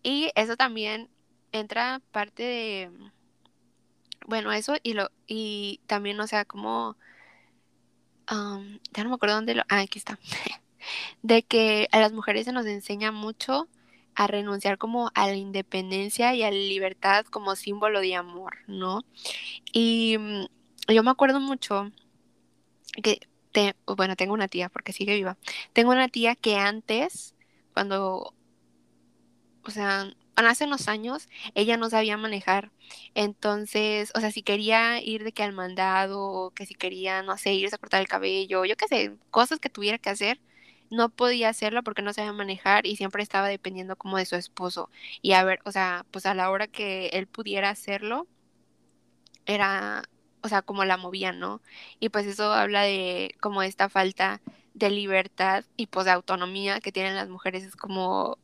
[0.02, 1.08] Y eso también
[1.52, 2.90] entra parte de,
[4.26, 6.96] bueno, eso y lo, y también, o sea, como,
[8.28, 10.18] ya no me acuerdo dónde lo, ah, aquí está,
[11.22, 13.68] de que a las mujeres se nos enseña mucho
[14.14, 19.02] a renunciar como a la independencia y a la libertad como símbolo de amor, ¿no?
[19.72, 20.46] Y mm,
[20.92, 21.90] yo me acuerdo mucho
[23.02, 23.20] que
[23.86, 25.36] bueno, tengo una tía porque sigue viva.
[25.72, 27.34] Tengo una tía que antes,
[27.74, 28.34] cuando,
[29.64, 32.70] o sea, hace unos años, ella no sabía manejar.
[33.14, 37.36] Entonces, o sea, si quería ir de que al mandado, o que si quería, no
[37.36, 40.40] sé, irse a cortar el cabello, yo qué sé, cosas que tuviera que hacer,
[40.90, 44.90] no podía hacerlo porque no sabía manejar y siempre estaba dependiendo como de su esposo.
[45.22, 48.26] Y a ver, o sea, pues a la hora que él pudiera hacerlo,
[49.46, 50.02] era,
[50.42, 51.60] o sea, como la movía, ¿no?
[52.00, 54.40] Y pues eso habla de como esta falta
[54.74, 57.64] de libertad y pues de autonomía que tienen las mujeres.
[57.64, 58.38] Es como,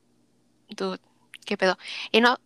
[0.69, 1.01] dude,
[1.47, 1.79] ¿qué pedo?
[2.13, 2.39] Y no,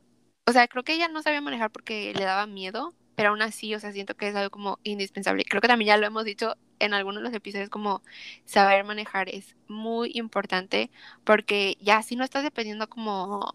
[0.47, 3.75] o sea, creo que ella no sabía manejar porque le daba miedo, pero aún así,
[3.75, 5.45] o sea, siento que es algo como indispensable.
[5.45, 8.03] Creo que también ya lo hemos dicho en algunos de los episodios, como
[8.45, 10.91] saber manejar es muy importante
[11.25, 13.51] porque ya si no estás dependiendo como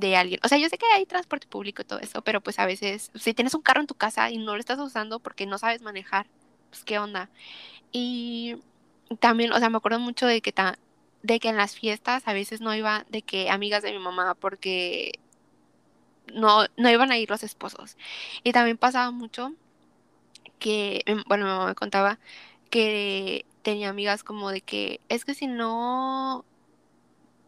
[0.00, 0.40] de alguien.
[0.44, 3.10] O sea, yo sé que hay transporte público y todo eso, pero pues a veces,
[3.14, 5.82] si tienes un carro en tu casa y no lo estás usando porque no sabes
[5.82, 6.26] manejar,
[6.70, 7.30] pues qué onda.
[7.92, 8.56] Y
[9.20, 10.54] también, o sea, me acuerdo mucho de que,
[11.22, 14.34] de que en las fiestas a veces no iba de que amigas de mi mamá
[14.34, 15.12] porque
[16.32, 17.96] no, no iban a ir los esposos.
[18.44, 19.52] Y también pasaba mucho
[20.58, 22.18] que, em, bueno, mi mamá me contaba
[22.70, 26.44] que tenía amigas como de que es que si no,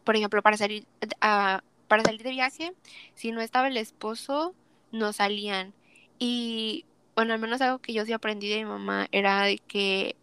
[0.05, 0.87] por ejemplo, para salir
[1.21, 1.63] a
[1.95, 2.73] para salir de viaje,
[3.15, 4.53] si no estaba el esposo,
[4.91, 5.73] no salían.
[6.19, 10.17] Y bueno, al menos algo que yo sí aprendí de mi mamá era de que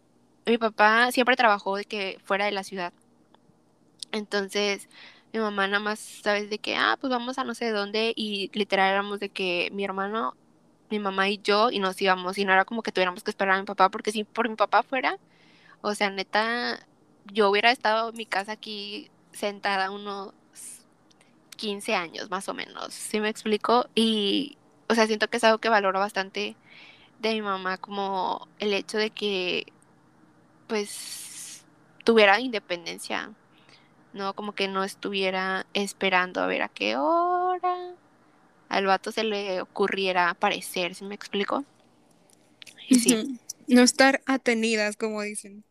[0.44, 2.92] mi papá siempre trabajó de que fuera de la ciudad.
[4.12, 4.86] Entonces,
[5.32, 6.50] mi mamá nada más, ¿sabes?
[6.50, 9.82] De que, ah, pues vamos a no sé dónde y literal éramos de que mi
[9.84, 10.36] hermano,
[10.90, 13.56] mi mamá y yo y nos íbamos y no era como que tuviéramos que esperar
[13.56, 15.18] a mi papá porque si por mi papá fuera,
[15.80, 16.86] o sea, neta,
[17.32, 20.34] yo hubiera estado en mi casa aquí sentada unos
[21.56, 23.88] 15 años más o menos, ¿sí me explico?
[23.94, 24.56] Y,
[24.88, 26.56] o sea, siento que es algo que valoro bastante
[27.20, 29.66] de mi mamá como el hecho de que,
[30.66, 31.64] pues,
[32.04, 33.32] tuviera independencia
[34.12, 37.94] no como que no estuviera esperando a ver a qué hora
[38.68, 41.64] al vato se le ocurriera aparecer, ¿sí me explico?
[42.88, 43.38] Y sí.
[43.66, 45.62] No estar atenidas, como dicen.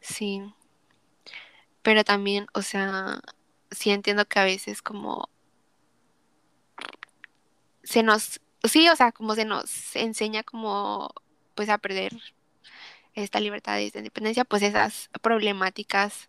[0.00, 0.42] Sí.
[1.82, 3.20] Pero también, o sea,
[3.70, 5.28] sí entiendo que a veces como
[7.82, 11.12] se nos, sí, o sea, como se nos enseña como
[11.54, 12.12] pues a perder
[13.14, 16.28] esta libertad y esta independencia, pues esas problemáticas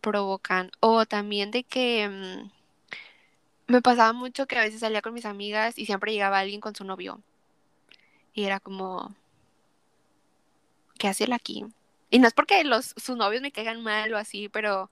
[0.00, 0.70] provocan.
[0.80, 2.50] O también de que mm,
[3.66, 6.74] me pasaba mucho que a veces salía con mis amigas y siempre llegaba alguien con
[6.74, 7.20] su novio.
[8.34, 9.14] Y era como,
[10.98, 11.64] ¿qué hace aquí?
[12.10, 14.90] Y no es porque los, sus novios me caigan mal o así, pero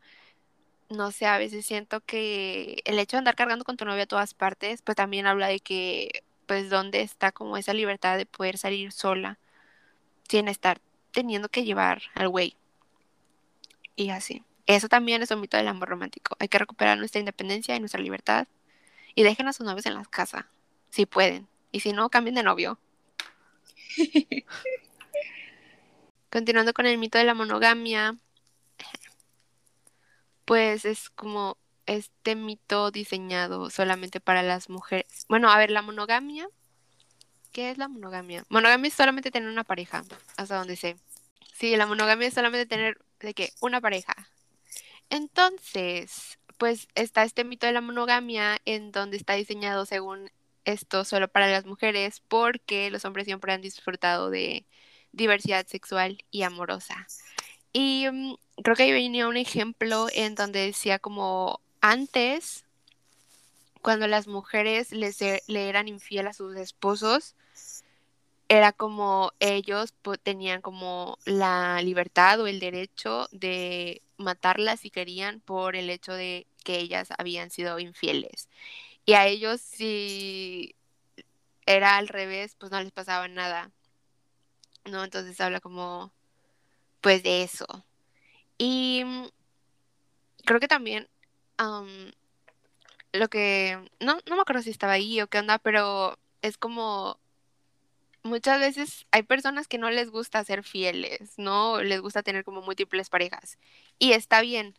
[0.92, 4.07] no sé, a veces siento que el hecho de andar cargando con tu novio a
[4.07, 8.59] todas partes, pues también habla de que, pues, dónde está como esa libertad de poder
[8.59, 9.38] salir sola
[10.28, 10.81] sin estar
[11.12, 12.57] teniendo que llevar al güey.
[13.96, 14.42] Y así.
[14.66, 16.37] Eso también es un mito del amor romántico.
[16.38, 18.46] Hay que recuperar nuestra independencia y nuestra libertad.
[19.14, 20.48] Y dejen a sus novios en la casa,
[20.90, 21.48] si pueden.
[21.72, 22.78] Y si no, cambien de novio.
[26.31, 28.16] Continuando con el mito de la monogamia,
[30.44, 35.26] pues es como este mito diseñado solamente para las mujeres.
[35.28, 36.48] Bueno, a ver, la monogamia.
[37.52, 38.44] ¿Qué es la monogamia?
[38.48, 40.05] Monogamia es solamente tener una pareja,
[40.37, 40.96] hasta donde sé.
[41.55, 44.14] Sí, la monogamia es solamente tener de que una pareja.
[45.11, 50.31] Entonces, pues está este mito de la monogamia en donde está diseñado según
[50.64, 54.64] esto solo para las mujeres porque los hombres siempre han disfrutado de
[55.12, 57.07] diversidad sexual y amorosa.
[57.72, 62.64] Y mm, creo que ahí venía un ejemplo en donde decía como antes,
[63.82, 67.34] cuando las mujeres les, e, le eran infiel a sus esposos,
[68.48, 75.74] era como ellos tenían como la libertad o el derecho de matarlas si querían por
[75.74, 78.48] el hecho de que ellas habían sido infieles.
[79.06, 80.74] Y a ellos si
[81.66, 83.70] era al revés, pues no les pasaba nada.
[84.84, 85.04] ¿No?
[85.04, 86.12] Entonces habla como
[87.00, 87.66] pues de eso.
[88.64, 89.27] Y mm,
[90.44, 91.09] creo que también
[93.12, 97.18] lo que no, no me acuerdo si estaba ahí o qué onda, pero es como
[98.22, 101.83] muchas veces hay personas que no les gusta ser fieles, ¿no?
[101.83, 103.59] Les gusta tener como múltiples parejas.
[103.98, 104.75] Y está bien.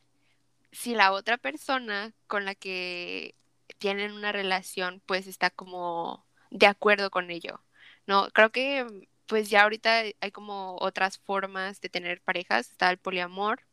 [0.71, 3.35] Si la otra persona con la que
[3.79, 7.61] tienen una relación, pues está como de acuerdo con ello,
[8.07, 8.29] ¿no?
[8.31, 13.63] Creo que pues ya ahorita hay como otras formas de tener parejas, está el poliamor.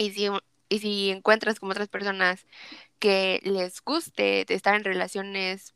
[0.00, 0.28] Y si,
[0.70, 2.46] y si encuentras como otras personas
[2.98, 5.74] que les guste estar en relaciones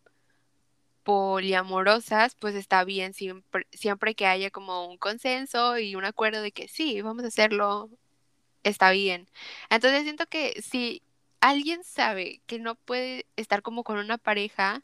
[1.02, 6.52] poliamorosas, pues está bien siempre, siempre que haya como un consenso y un acuerdo de
[6.52, 7.90] que sí, vamos a hacerlo,
[8.64, 9.28] está bien.
[9.70, 11.02] Entonces siento que si
[11.40, 14.82] alguien sabe que no puede estar como con una pareja,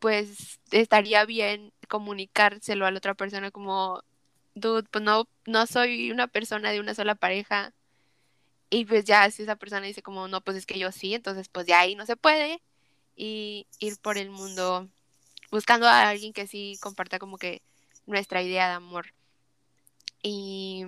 [0.00, 4.02] pues estaría bien comunicárselo a la otra persona como,
[4.54, 7.72] dude, pues no, no soy una persona de una sola pareja.
[8.74, 11.50] Y pues ya si esa persona dice como, no, pues es que yo sí, entonces
[11.50, 12.62] pues ya ahí no se puede.
[13.14, 14.88] Y ir por el mundo
[15.50, 17.60] buscando a alguien que sí comparta como que
[18.06, 19.12] nuestra idea de amor.
[20.22, 20.86] Y,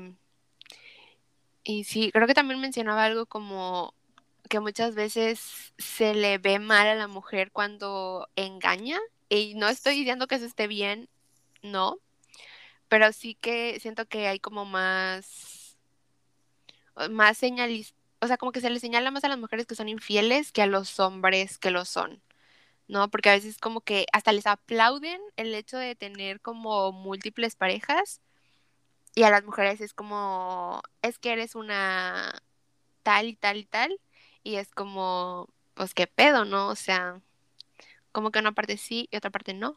[1.62, 3.92] y sí, creo que también mencionaba algo como
[4.48, 8.98] que muchas veces se le ve mal a la mujer cuando engaña.
[9.28, 11.10] Y no estoy diciendo que eso esté bien,
[11.62, 11.98] no.
[12.88, 15.53] Pero sí que siento que hay como más,
[17.10, 19.88] más señales, o sea, como que se le señala más a las mujeres que son
[19.88, 22.22] infieles que a los hombres que lo son.
[22.88, 23.10] ¿no?
[23.10, 28.20] Porque a veces como que hasta les aplauden el hecho de tener como múltiples parejas
[29.14, 32.42] y a las mujeres es como, es que eres una
[33.02, 34.00] tal y tal y tal
[34.42, 36.68] y es como, pues qué pedo, ¿no?
[36.68, 37.20] O sea,
[38.12, 39.76] como que una parte sí y otra parte no.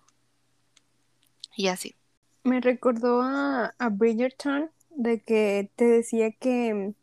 [1.56, 1.96] Y así.
[2.44, 6.94] Me recordó a, a Bridgerton de que te decía que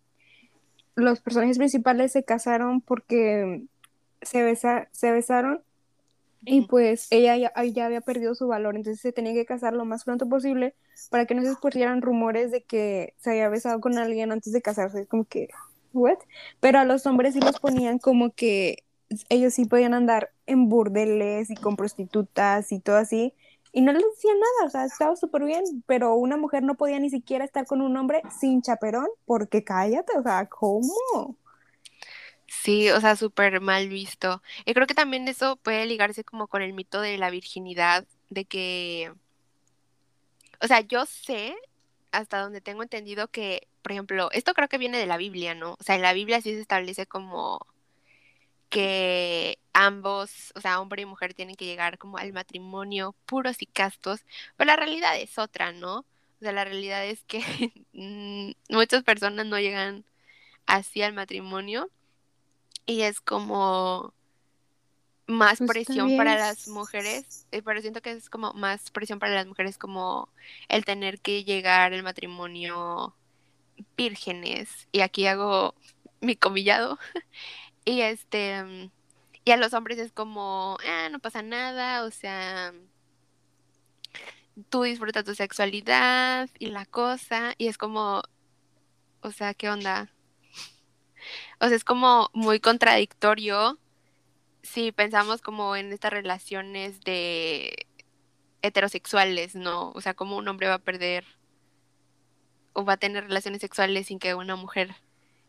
[0.95, 3.65] los personajes principales se casaron porque
[4.23, 5.63] se, besa, se besaron
[6.47, 9.85] y pues ella ya, ya, había perdido su valor, entonces se tenía que casar lo
[9.85, 10.75] más pronto posible
[11.11, 14.61] para que no se esparcieran rumores de que se había besado con alguien antes de
[14.61, 15.01] casarse.
[15.01, 15.49] Es como que,
[15.95, 16.19] ¿what?
[16.61, 18.85] Pero a los hombres sí los ponían como que
[19.29, 23.33] ellos sí podían andar en burdeles y con prostitutas y todo así.
[23.77, 27.01] Y no les decían nada, o sea, estaba súper bien, pero una mujer no podía
[27.01, 31.37] ni siquiera estar con un hombre sin chaperón, porque cállate, o sea, ¿cómo?
[32.47, 34.43] Sí, o sea, súper mal visto.
[34.65, 38.45] Y creo que también eso puede ligarse como con el mito de la virginidad, de
[38.45, 39.13] que,
[40.61, 41.57] o sea, yo sé,
[42.13, 45.73] hasta donde tengo entendido que, por ejemplo, esto creo que viene de la Biblia, ¿no?
[45.73, 47.67] O sea, en la Biblia sí se establece como
[48.75, 53.67] que ambos, o sea, hombre y mujer tienen que llegar como al matrimonio puros y
[53.67, 54.25] castos,
[54.57, 55.99] pero la realidad es otra, ¿no?
[55.99, 57.39] O sea, la realidad es que
[57.93, 60.05] mm, muchas personas no llegan
[60.67, 61.89] así al matrimonio
[62.85, 64.13] y es como
[65.29, 69.35] más pues presión para las mujeres, eh, pero siento que es como más presión para
[69.35, 70.29] las mujeres como
[70.69, 73.15] el tener que llegar al matrimonio
[73.97, 75.77] vírgenes y aquí hago
[76.21, 76.99] mi comillado
[77.85, 78.91] y este
[79.45, 82.73] y a los hombres es como ah, no pasa nada o sea
[84.71, 88.23] tú disfrutas tu sexualidad y la cosa y es como
[89.21, 90.11] o sea qué onda
[91.61, 93.79] o sea, es como muy contradictorio
[94.63, 97.87] si pensamos como en estas relaciones de
[98.63, 99.93] heterosexuales, ¿no?
[99.93, 101.25] O sea, cómo un hombre va a perder
[102.73, 104.97] o va a tener relaciones sexuales sin que una mujer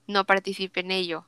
[0.07, 1.25] no participe en ello.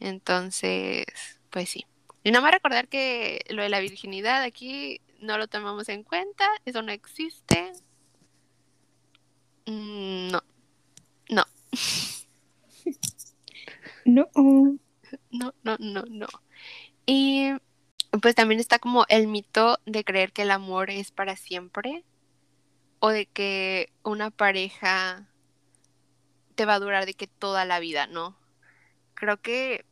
[0.00, 1.04] Entonces,
[1.50, 1.86] pues sí.
[2.22, 6.46] Y nada más recordar que lo de la virginidad aquí no lo tomamos en cuenta,
[6.64, 7.72] eso no existe.
[9.66, 10.42] Mm, no,
[11.30, 11.44] no.
[14.04, 14.28] No.
[15.30, 16.26] No, no, no, no.
[17.06, 17.50] Y
[18.22, 22.04] pues también está como el mito de creer que el amor es para siempre
[23.00, 25.28] o de que una pareja
[26.54, 28.36] te va a durar de que toda la vida, ¿no?
[29.24, 29.86] Creo que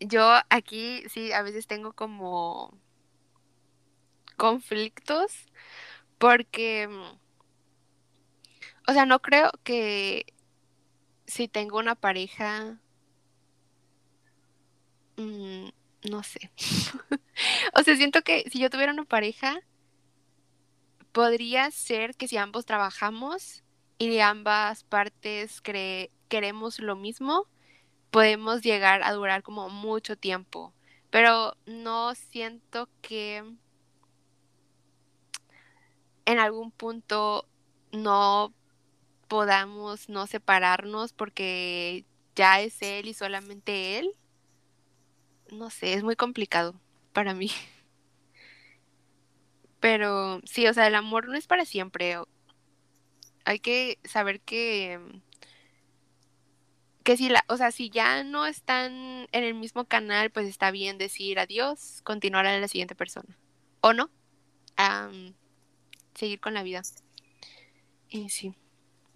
[0.00, 2.74] yo aquí sí a veces tengo como
[4.38, 5.46] conflictos
[6.18, 6.88] porque,
[8.88, 10.24] o sea, no creo que
[11.26, 12.80] si tengo una pareja
[15.20, 15.68] Mm,
[16.10, 16.50] no sé.
[17.74, 19.60] o sea, siento que si yo tuviera una pareja,
[21.12, 23.62] podría ser que si ambos trabajamos
[23.98, 25.60] y de ambas partes
[26.28, 27.46] queremos lo mismo,
[28.10, 30.72] podemos llegar a durar como mucho tiempo.
[31.10, 33.44] Pero no siento que
[36.24, 37.46] en algún punto
[37.92, 38.52] no
[39.28, 42.04] podamos no separarnos porque
[42.36, 44.14] ya es él y solamente él
[45.52, 46.74] no sé, es muy complicado
[47.12, 47.50] para mí.
[49.80, 52.18] Pero sí, o sea, el amor no es para siempre.
[53.44, 55.00] Hay que saber que
[57.02, 60.70] que si la, o sea, si ya no están en el mismo canal, pues está
[60.70, 63.38] bien decir adiós, continuar a la siguiente persona.
[63.80, 64.10] O no,
[66.14, 66.82] seguir con la vida.
[68.08, 68.54] Y sí.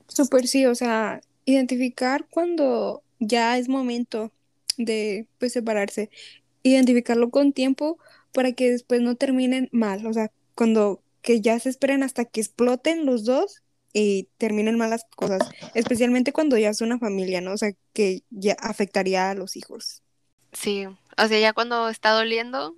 [0.09, 4.33] Súper sí, o sea, identificar cuando ya es momento
[4.77, 6.11] de pues separarse,
[6.63, 7.99] identificarlo con tiempo,
[8.33, 12.41] para que después no terminen mal, o sea, cuando que ya se esperen hasta que
[12.41, 13.63] exploten los dos
[13.97, 17.53] y terminen mal las cosas, especialmente cuando ya es una familia, ¿no?
[17.53, 20.03] O sea, que ya afectaría a los hijos.
[20.53, 22.77] Sí, o sea, ya cuando está doliendo,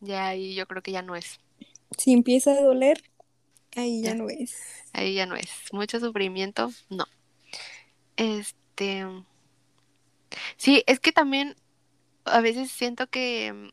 [0.00, 1.38] ya ahí yo creo que ya no es.
[1.98, 3.02] Si empieza a doler,
[3.76, 4.56] ahí ya, no es.
[4.94, 5.50] Ahí ya no es.
[5.72, 7.04] Mucho sufrimiento, no.
[8.16, 9.04] Este.
[10.56, 11.54] Sí, es que también
[12.24, 13.72] a veces siento que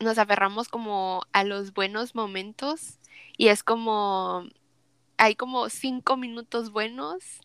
[0.00, 2.98] nos aferramos como a los buenos momentos
[3.36, 4.44] y es como
[5.18, 7.40] hay como cinco minutos buenos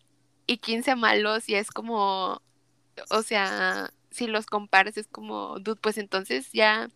[0.48, 2.42] y 15 malos y es como,
[3.10, 6.90] o sea, si los compares es como, pues entonces ya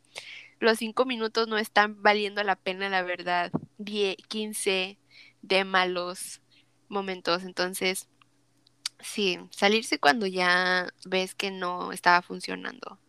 [0.59, 3.51] los cinco minutos no están valiendo la pena, la verdad.
[3.79, 4.97] 10, 15
[5.41, 6.41] de malos
[6.89, 7.43] momentos.
[7.43, 8.07] Entonces,
[8.99, 12.99] sí, salirse cuando ya ves que no estaba funcionando.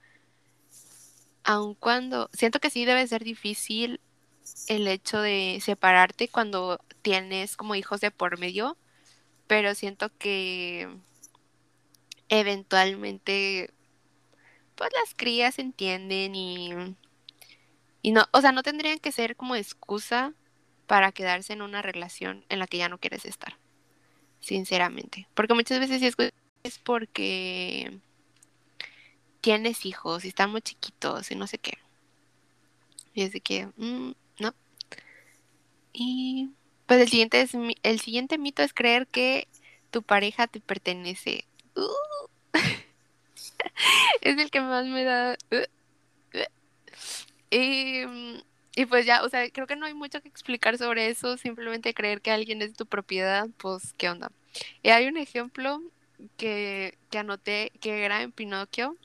[1.44, 4.00] Aun cuando, siento que sí debe ser difícil
[4.68, 8.76] el hecho de separarte cuando tienes como hijos de por medio,
[9.46, 10.88] pero siento que
[12.28, 13.70] eventualmente
[14.74, 16.70] pues las crías entienden y
[18.02, 20.32] y no, o sea, no tendrían que ser como excusa
[20.86, 23.56] para quedarse en una relación en la que ya no quieres estar.
[24.40, 25.28] Sinceramente.
[25.34, 26.02] Porque muchas veces
[26.62, 27.98] es porque
[29.40, 31.78] tienes hijos y están muy chiquitos y no sé qué.
[33.14, 34.12] Y es de que, mm.
[36.00, 36.50] Y
[36.86, 39.48] pues el siguiente, es, el siguiente mito es creer que
[39.90, 41.44] tu pareja te pertenece.
[41.74, 42.28] Uh.
[44.20, 45.36] es el que más me da...
[47.50, 48.36] Y, mm,
[48.76, 51.94] y pues ya, o sea, creo que no hay mucho que explicar sobre eso, simplemente
[51.94, 54.30] creer que alguien es tu propiedad, pues, ¿qué onda?
[54.84, 55.82] Y hay un ejemplo
[56.36, 58.96] que, que anoté que era en Pinocchio.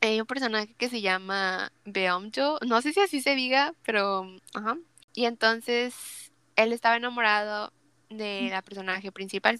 [0.00, 4.76] Hay un personaje que se llama Beomjo, no sé si así se diga, pero, ajá.
[5.14, 7.72] Y entonces él estaba enamorado
[8.10, 9.58] de la personaje principal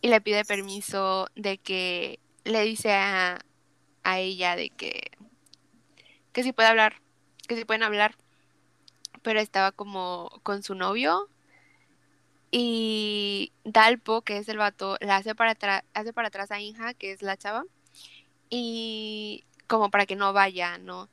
[0.00, 3.38] y le pide permiso de que le dice a,
[4.02, 5.12] a ella de que,
[6.32, 7.00] que si puede hablar
[7.46, 8.16] que se pueden hablar,
[9.22, 11.28] pero estaba como con su novio
[12.50, 16.94] y Dalpo, que es el vato, la hace para atrás, hace para atrás a Inja,
[16.94, 17.64] que es la chava,
[18.50, 21.08] y como para que no vaya, ¿no?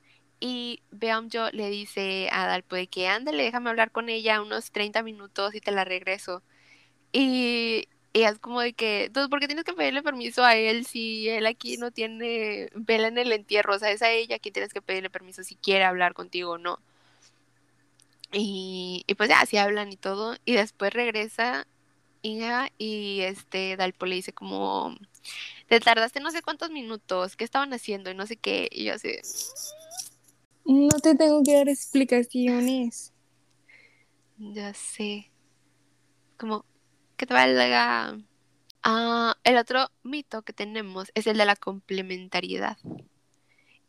[0.46, 0.82] Y
[1.30, 5.54] yo le dice a Dalpo de que ándale, déjame hablar con ella unos 30 minutos
[5.54, 6.42] y te la regreso.
[7.12, 11.28] Y, es como de que, entonces, ¿por qué tienes que pedirle permiso a él si
[11.30, 13.74] él aquí no tiene vela en el entierro?
[13.76, 16.58] O sea, es a ella quien tienes que pedirle permiso si quiere hablar contigo o
[16.58, 16.78] no.
[18.32, 20.36] Y, y pues ya, así hablan y todo.
[20.44, 21.66] Y después regresa
[22.22, 24.96] Inga y este Dalpo le dice como,
[25.68, 28.10] te tardaste no sé cuántos minutos, ¿qué estaban haciendo?
[28.10, 28.68] Y no sé qué.
[28.72, 29.10] Y yo así,
[30.64, 33.12] no te tengo que dar explicaciones.
[34.38, 35.30] Ya sé.
[36.36, 36.64] Como,
[37.16, 38.18] que te valga.
[38.82, 42.76] Ah, el otro mito que tenemos es el de la complementariedad.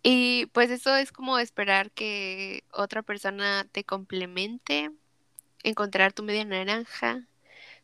[0.03, 4.91] Y pues eso es como esperar que otra persona te complemente,
[5.63, 7.27] encontrar tu media naranja,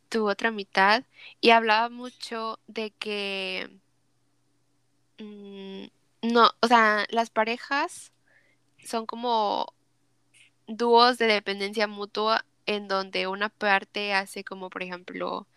[0.10, 1.04] tu otra mitad.
[1.42, 3.70] Y hablaba mucho de que
[5.18, 5.86] mm,
[6.32, 8.12] no, o sea, las parejas
[8.86, 9.74] son como
[10.68, 15.48] dúos de dependencia mutua en donde una parte hace como, por ejemplo,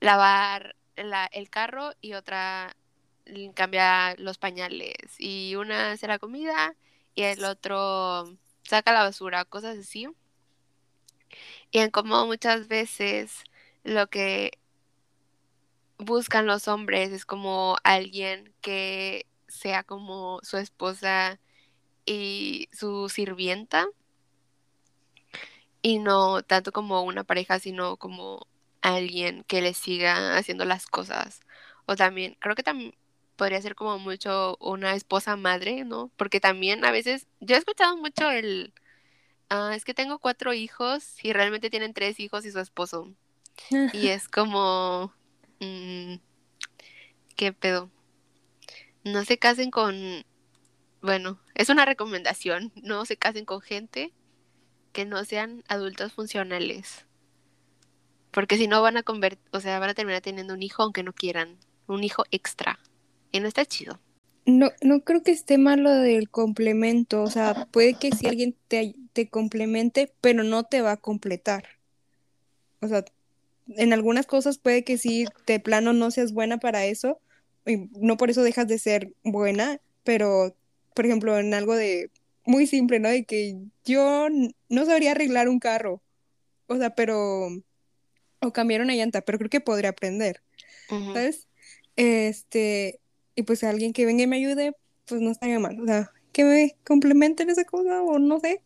[0.00, 2.76] lavar el carro y otra
[3.54, 6.76] cambia los pañales y una hace la comida
[7.14, 8.24] y el otro
[8.62, 10.08] saca la basura, cosas así.
[11.70, 13.44] Y en como muchas veces
[13.84, 14.58] lo que
[15.98, 21.40] buscan los hombres es como alguien que sea como su esposa
[22.06, 23.86] y su sirvienta
[25.82, 28.46] y no tanto como una pareja, sino como
[28.80, 31.40] alguien que le siga haciendo las cosas.
[31.86, 32.94] O también, creo que también
[33.36, 36.10] podría ser como mucho una esposa madre, ¿no?
[36.16, 38.72] Porque también a veces, yo he escuchado mucho el,
[39.50, 43.12] ah, es que tengo cuatro hijos y realmente tienen tres hijos y su esposo.
[43.92, 45.12] y es como,
[45.60, 46.14] mm,
[47.36, 47.90] ¿qué pedo?
[49.04, 50.24] No se casen con,
[51.06, 54.12] bueno, es una recomendación, no se casen con gente
[54.92, 57.06] que no sean adultos funcionales.
[58.32, 61.04] Porque si no van a convertir, o sea, van a terminar teniendo un hijo aunque
[61.04, 62.78] no quieran, un hijo extra.
[63.30, 64.00] Y no está chido.
[64.46, 68.56] No, no creo que esté mal lo del complemento, o sea, puede que si alguien
[68.68, 71.64] te, te complemente, pero no te va a completar.
[72.80, 73.04] O sea,
[73.68, 77.20] en algunas cosas puede que sí, de plano no seas buena para eso,
[77.64, 80.56] y no por eso dejas de ser buena, pero,
[80.96, 82.10] por ejemplo, en algo de
[82.46, 83.10] muy simple, ¿no?
[83.10, 84.28] De que yo
[84.70, 86.02] no sabría arreglar un carro,
[86.68, 87.48] o sea, pero,
[88.40, 90.42] o cambiar una llanta, pero creo que podría aprender,
[90.88, 91.48] ¿sabes?
[91.96, 92.98] Este,
[93.34, 94.72] y pues alguien que venga y me ayude,
[95.06, 98.62] pues no estaría mal, o sea, que me complementen esa cosa o no sé,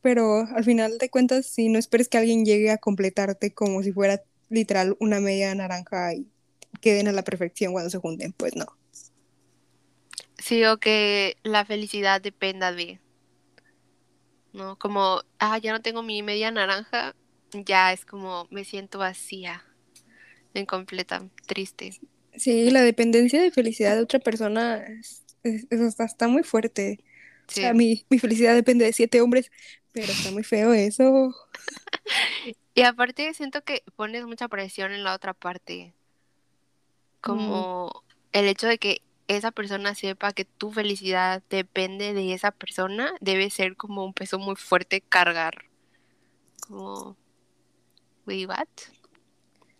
[0.00, 3.92] pero al final de cuentas, si no esperes que alguien llegue a completarte como si
[3.92, 6.26] fuera literal una media naranja y
[6.80, 8.66] queden a la perfección cuando se junten, pues no.
[10.38, 13.00] Sí, o que la felicidad dependa de,
[14.52, 14.78] ¿no?
[14.78, 17.14] Como, ah, ya no tengo mi media naranja,
[17.52, 19.64] ya es como me siento vacía,
[20.54, 21.98] incompleta, triste.
[22.36, 25.24] Sí, la dependencia de felicidad de otra persona es,
[25.70, 27.00] está, muy fuerte.
[27.48, 29.50] O sea, mi, mi felicidad depende de siete hombres,
[29.92, 31.34] pero está muy feo eso.
[32.74, 35.94] y aparte siento que pones mucha presión en la otra parte.
[37.20, 43.12] Como el hecho de que esa persona sepa que tu felicidad depende de esa persona,
[43.20, 45.66] debe ser como un peso muy fuerte cargar.
[46.66, 47.16] Como,
[48.26, 48.66] wait, what?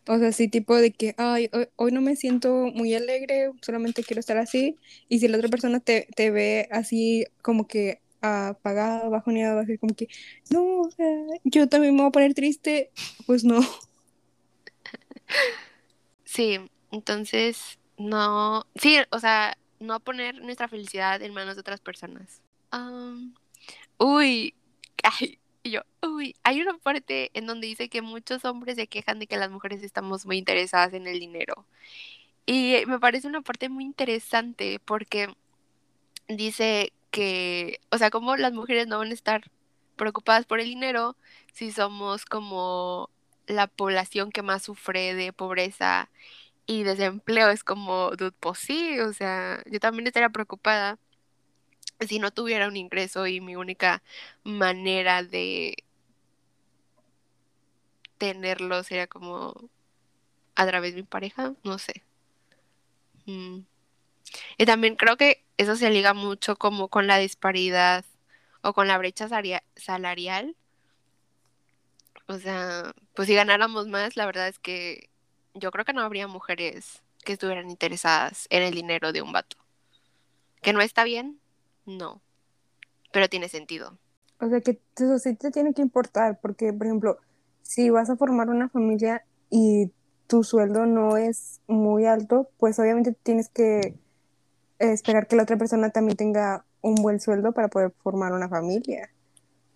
[0.07, 4.20] O sea, sí, tipo de que, ay, hoy, no me siento muy alegre, solamente quiero
[4.20, 4.76] estar así.
[5.09, 9.66] Y si la otra persona te, te ve así como que apagada, bajoneada, va a
[9.66, 10.09] ser como que,
[10.51, 11.07] no, o sea,
[11.44, 12.90] yo también me voy a poner triste,
[13.26, 13.61] pues no.
[16.24, 16.59] Sí,
[16.92, 22.40] entonces no, sí, o sea, no poner nuestra felicidad en manos de otras personas.
[23.99, 24.55] uy,
[25.03, 29.26] ay, yo, uy, hay una parte en donde dice que muchos hombres se quejan de
[29.26, 31.66] que las mujeres estamos muy interesadas en el dinero.
[32.46, 35.28] Y me parece una parte muy interesante porque
[36.28, 39.51] dice que, o sea, como las mujeres no van a estar
[39.96, 41.16] preocupadas por el dinero
[41.53, 43.11] si somos como
[43.46, 46.11] la población que más sufre de pobreza
[46.68, 48.10] y desempleo es como,
[48.40, 50.98] pues sí, o sea, yo también estaría preocupada
[52.06, 54.02] si no tuviera un ingreso y mi única
[54.44, 55.82] manera de
[58.18, 59.54] tenerlo sería como
[60.56, 62.04] a través de mi pareja, no sé.
[63.24, 63.60] Mm.
[64.58, 68.04] Y también creo que eso se liga mucho como con la disparidad
[68.60, 69.26] o con la brecha
[69.76, 70.54] salarial.
[72.26, 75.08] O sea, pues si ganáramos más, la verdad es que
[75.59, 79.56] yo creo que no habría mujeres que estuvieran interesadas en el dinero de un vato.
[80.62, 81.40] ¿Que no está bien?
[81.86, 82.20] No.
[83.12, 83.98] Pero tiene sentido.
[84.40, 87.18] O sea que eso sí te tiene que importar, porque, por ejemplo,
[87.62, 89.90] si vas a formar una familia y
[90.26, 93.98] tu sueldo no es muy alto, pues obviamente tienes que
[94.78, 99.11] esperar que la otra persona también tenga un buen sueldo para poder formar una familia.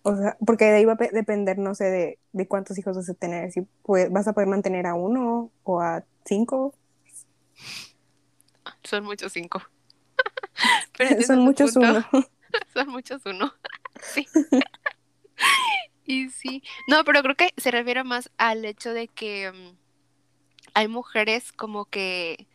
[0.05, 3.13] O sea, porque de ahí va a depender, no sé, de, cuántos hijos vas a
[3.13, 3.51] tener.
[3.51, 6.75] Si vas a poder mantener a uno o a cinco.
[8.83, 9.61] Son muchos cinco.
[11.25, 12.05] Son muchos uno.
[12.73, 13.53] Son muchos uno.
[14.01, 14.27] Sí.
[16.05, 16.63] y sí.
[16.89, 19.77] No, pero creo que se refiere más al hecho de que mm,
[20.73, 22.47] hay mujeres como que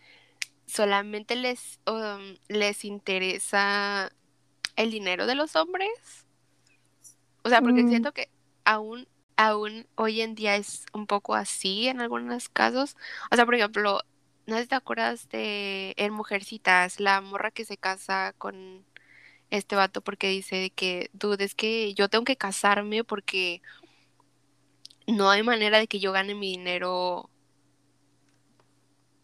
[0.66, 4.12] solamente les, um, les interesa
[4.76, 6.27] el dinero de los hombres
[7.42, 7.88] o sea, porque mm.
[7.88, 8.30] siento que
[8.64, 12.96] aún, aún hoy en día es un poco así en algunos casos.
[13.30, 14.00] O sea, por ejemplo,
[14.46, 18.84] ¿no te acuerdas de en Mujercitas, la morra que se casa con
[19.50, 23.62] este vato porque dice que, dude, es que yo tengo que casarme porque
[25.06, 27.30] no hay manera de que yo gane mi dinero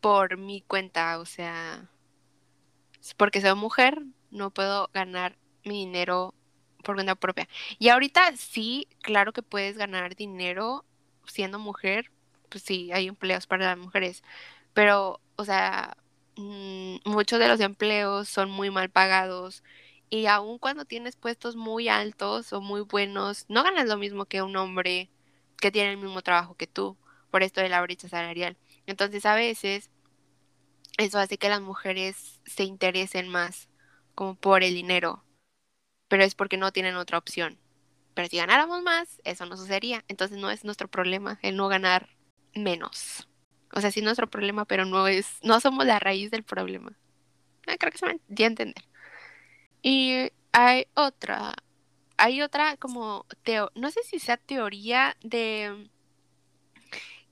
[0.01, 1.91] por mi cuenta, o sea,
[3.17, 6.35] porque soy mujer, no puedo ganar mi dinero
[6.85, 7.49] por cuenta propia.
[7.79, 10.85] Y ahorita sí, claro que puedes ganar dinero
[11.27, 12.13] siendo mujer,
[12.49, 14.23] pues sí, hay empleos para las mujeres,
[14.75, 15.97] pero, o sea,
[16.37, 19.65] mm, muchos de los empleos son muy mal pagados
[20.11, 24.43] y aun cuando tienes puestos muy altos o muy buenos, no ganas lo mismo que
[24.43, 25.11] un hombre
[25.61, 26.97] que tiene el mismo trabajo que tú,
[27.31, 28.57] por esto de la brecha salarial.
[28.87, 29.91] Entonces, a veces,
[30.99, 33.69] eso hace que las mujeres se interesen más
[34.15, 35.24] como por el dinero
[36.15, 37.59] pero es porque no tienen otra opción.
[38.15, 40.05] Pero si ganáramos más, eso no sucedería.
[40.07, 42.09] Entonces no es nuestro problema el no ganar
[42.55, 43.29] menos.
[43.73, 46.97] O sea, sí es nuestro problema, pero no es, no somos la raíz del problema.
[47.67, 48.85] Ah, creo que se me dio a entender.
[49.83, 51.57] Y hay otra,
[52.17, 55.91] hay otra como teo, no sé si sea teoría de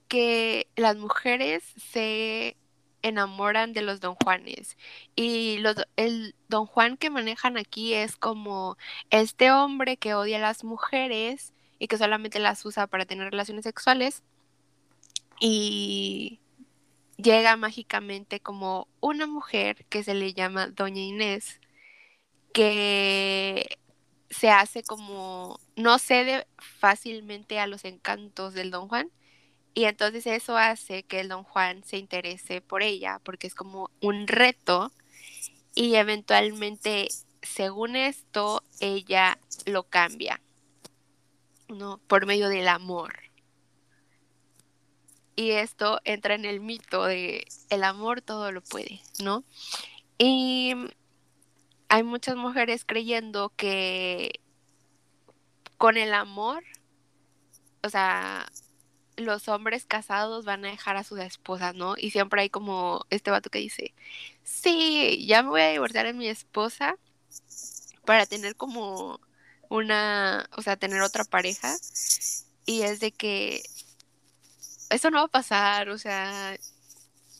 [0.08, 2.56] que las mujeres se
[3.02, 4.76] enamoran de los don Juanes.
[5.16, 8.76] Y los, el don Juan que manejan aquí es como
[9.10, 13.64] este hombre que odia a las mujeres y que solamente las usa para tener relaciones
[13.64, 14.22] sexuales.
[15.40, 16.40] Y
[17.16, 21.60] llega mágicamente como una mujer que se le llama Doña Inés,
[22.52, 23.78] que
[24.30, 29.10] se hace como, no cede fácilmente a los encantos del Don Juan.
[29.74, 33.90] Y entonces eso hace que el Don Juan se interese por ella, porque es como
[34.00, 34.92] un reto.
[35.74, 37.08] Y eventualmente,
[37.42, 40.40] según esto, ella lo cambia,
[41.68, 41.98] ¿no?
[42.06, 43.14] Por medio del amor.
[45.34, 49.44] Y esto entra en el mito de el amor todo lo puede, ¿no?
[50.18, 50.74] Y
[51.88, 54.40] hay muchas mujeres creyendo que
[55.78, 56.62] con el amor,
[57.82, 58.46] o sea,
[59.16, 61.94] los hombres casados van a dejar a sus esposas, ¿no?
[61.96, 63.94] Y siempre hay como este vato que dice,
[64.44, 66.96] sí, ya me voy a divorciar de mi esposa
[68.04, 69.20] para tener como
[69.68, 71.76] una, o sea, tener otra pareja.
[72.66, 73.62] Y es de que
[74.90, 76.56] eso no va a pasar, o sea,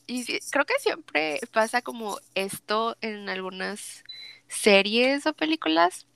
[0.06, 4.04] y creo que siempre pasa como esto en algunas
[4.48, 6.06] series o películas.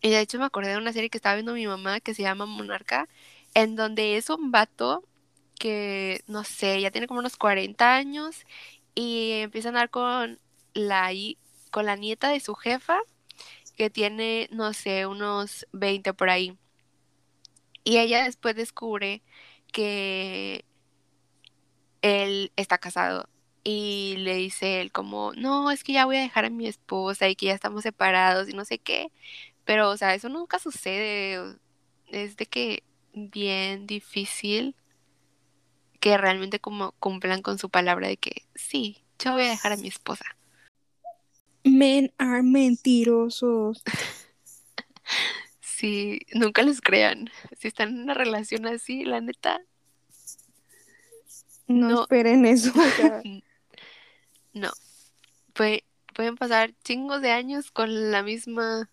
[0.00, 2.22] Y de hecho me acordé de una serie que estaba viendo mi mamá que se
[2.22, 3.08] llama Monarca,
[3.56, 5.02] en donde es un vato
[5.58, 8.44] que, no sé, ya tiene como unos 40 años
[8.94, 10.38] y empieza a andar con
[10.74, 11.10] la,
[11.70, 13.00] con la nieta de su jefa,
[13.76, 16.58] que tiene, no sé, unos 20 por ahí.
[17.82, 19.22] Y ella después descubre
[19.72, 20.66] que
[22.02, 23.26] él está casado
[23.64, 27.28] y le dice él como, no, es que ya voy a dejar a mi esposa
[27.28, 29.10] y que ya estamos separados y no sé qué.
[29.64, 31.56] Pero, o sea, eso nunca sucede.
[32.08, 32.84] Es de que
[33.16, 34.76] bien difícil
[36.00, 39.76] que realmente como cumplan con su palabra de que sí, yo voy a dejar a
[39.76, 40.24] mi esposa.
[41.64, 43.82] Men are mentirosos.
[45.60, 47.30] sí, nunca les crean.
[47.58, 49.60] Si están en una relación así, la neta.
[51.66, 52.72] No, esperen eso.
[54.52, 54.72] No.
[55.52, 58.88] pueden pasar chingos de años con la misma.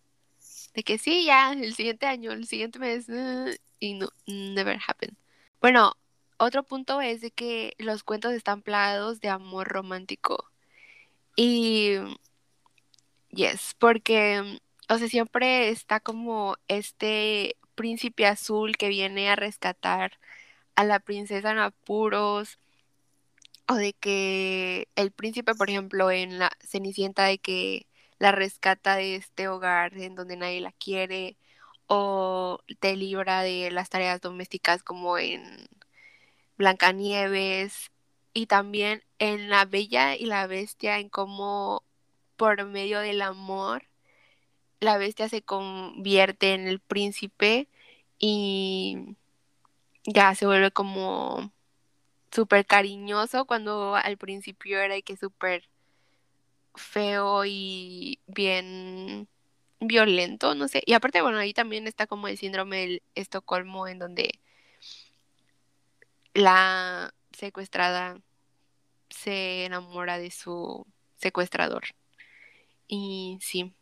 [0.74, 3.08] De que sí, ya, el siguiente año, el siguiente mes.
[3.08, 5.18] Uh, y no, never happen.
[5.62, 5.94] Bueno,
[6.38, 10.50] otro punto es de que los cuentos están plagados de amor romántico.
[11.36, 11.96] Y.
[13.30, 14.60] Yes, porque.
[14.90, 20.20] O sea, siempre está como este príncipe azul que viene a rescatar
[20.76, 22.60] a la princesa en apuros
[23.68, 27.88] o de que el príncipe, por ejemplo, en la Cenicienta, de que
[28.20, 31.38] la rescata de este hogar en donde nadie la quiere,
[31.88, 35.68] o te libra de las tareas domésticas como en
[36.58, 37.92] Blancanieves,
[38.34, 41.84] y también en La Bella y la Bestia, en cómo
[42.36, 43.88] por medio del amor
[44.80, 47.70] la bestia se convierte en el príncipe
[48.20, 49.16] y
[50.04, 51.52] ya se vuelve como
[52.32, 55.70] súper cariñoso cuando al principio era que súper
[56.76, 59.30] feo y bien
[59.88, 60.84] violento, no sé.
[60.86, 64.40] Y aparte, bueno, ahí también está como el síndrome del Estocolmo en donde
[66.34, 68.20] la secuestrada
[69.10, 70.86] se enamora de su
[71.18, 71.84] secuestrador.
[72.88, 73.74] Y sí.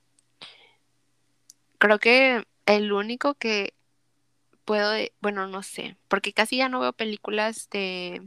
[1.77, 3.73] Creo que el único que
[4.65, 8.21] puedo, bueno, no sé, porque casi ya no veo películas de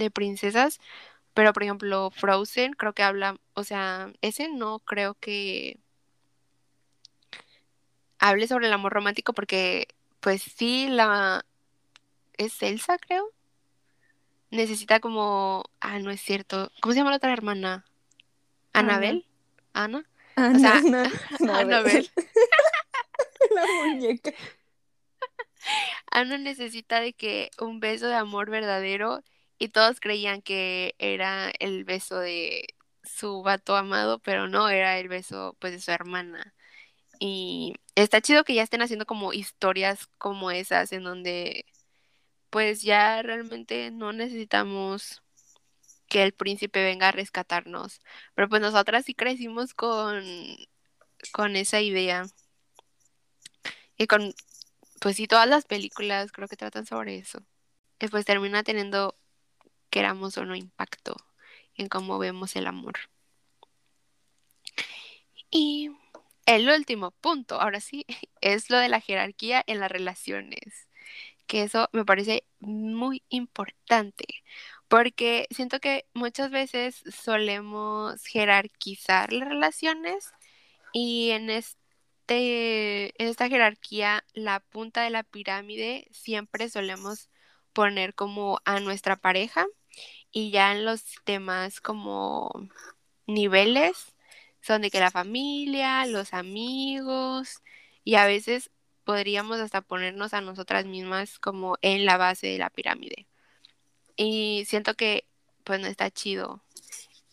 [0.00, 0.80] de princesas,
[1.34, 5.78] pero por ejemplo Frozen creo que habla, o sea, ese no creo que
[8.20, 9.88] hable sobre el amor romántico porque
[10.20, 11.44] pues sí la
[12.36, 13.32] es Elsa, creo.
[14.50, 16.70] Necesita como, ah, no es cierto.
[16.80, 17.84] ¿Cómo se llama la otra hermana?
[18.72, 19.26] Anabel,
[19.72, 20.04] Ana.
[20.36, 20.56] Ana.
[20.56, 20.74] O sea,
[21.60, 22.10] Anabel.
[23.54, 24.32] la muñeca.
[26.10, 29.22] Ana necesita de que un beso de amor verdadero
[29.58, 35.08] y todos creían que era el beso de su vato amado, pero no, era el
[35.08, 36.54] beso pues de su hermana.
[37.20, 41.66] Y está chido que ya estén haciendo como historias como esas en donde
[42.50, 45.22] pues ya realmente no necesitamos
[46.08, 48.00] que el príncipe venga a rescatarnos.
[48.34, 50.24] Pero pues nosotras sí crecimos con,
[51.32, 52.24] con esa idea.
[53.96, 54.34] Y con,
[55.00, 57.40] pues sí, todas las películas creo que tratan sobre eso.
[58.00, 59.14] Después termina teniendo
[59.90, 61.16] queramos o no impacto
[61.74, 62.94] en cómo vemos el amor.
[65.50, 65.90] Y
[66.46, 68.06] el último punto, ahora sí,
[68.40, 70.88] es lo de la jerarquía en las relaciones,
[71.46, 74.26] que eso me parece muy importante,
[74.88, 80.32] porque siento que muchas veces solemos jerarquizar las relaciones
[80.92, 81.78] y en este
[83.22, 87.28] en esta jerarquía la punta de la pirámide siempre solemos
[87.72, 89.66] poner como a nuestra pareja
[90.32, 92.50] y ya en los demás como
[93.26, 94.14] niveles
[94.62, 97.62] son de que la familia, los amigos
[98.04, 98.70] Y a veces
[99.04, 103.26] podríamos hasta ponernos a nosotras mismas como en la base de la pirámide.
[104.16, 105.26] Y siento que
[105.64, 106.62] pues no está chido.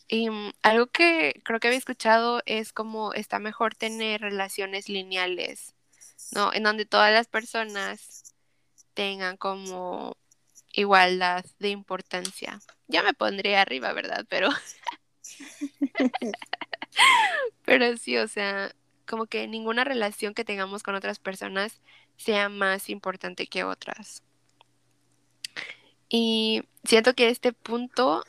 [0.08, 5.76] Y mm, algo que creo que había escuchado es como está mejor tener relaciones lineales,
[6.32, 6.54] ¿no?
[6.54, 8.34] En donde todas las personas
[8.94, 10.18] tengan como
[10.74, 12.62] igualdad de importancia.
[12.88, 14.26] Ya me pondría arriba, ¿verdad?
[14.30, 14.50] Pero
[17.66, 18.74] Pero sí, o sea,
[19.06, 21.82] como que ninguna relación que tengamos con otras personas
[22.18, 24.24] sea más importante que otras.
[26.10, 28.24] Y siento que este punto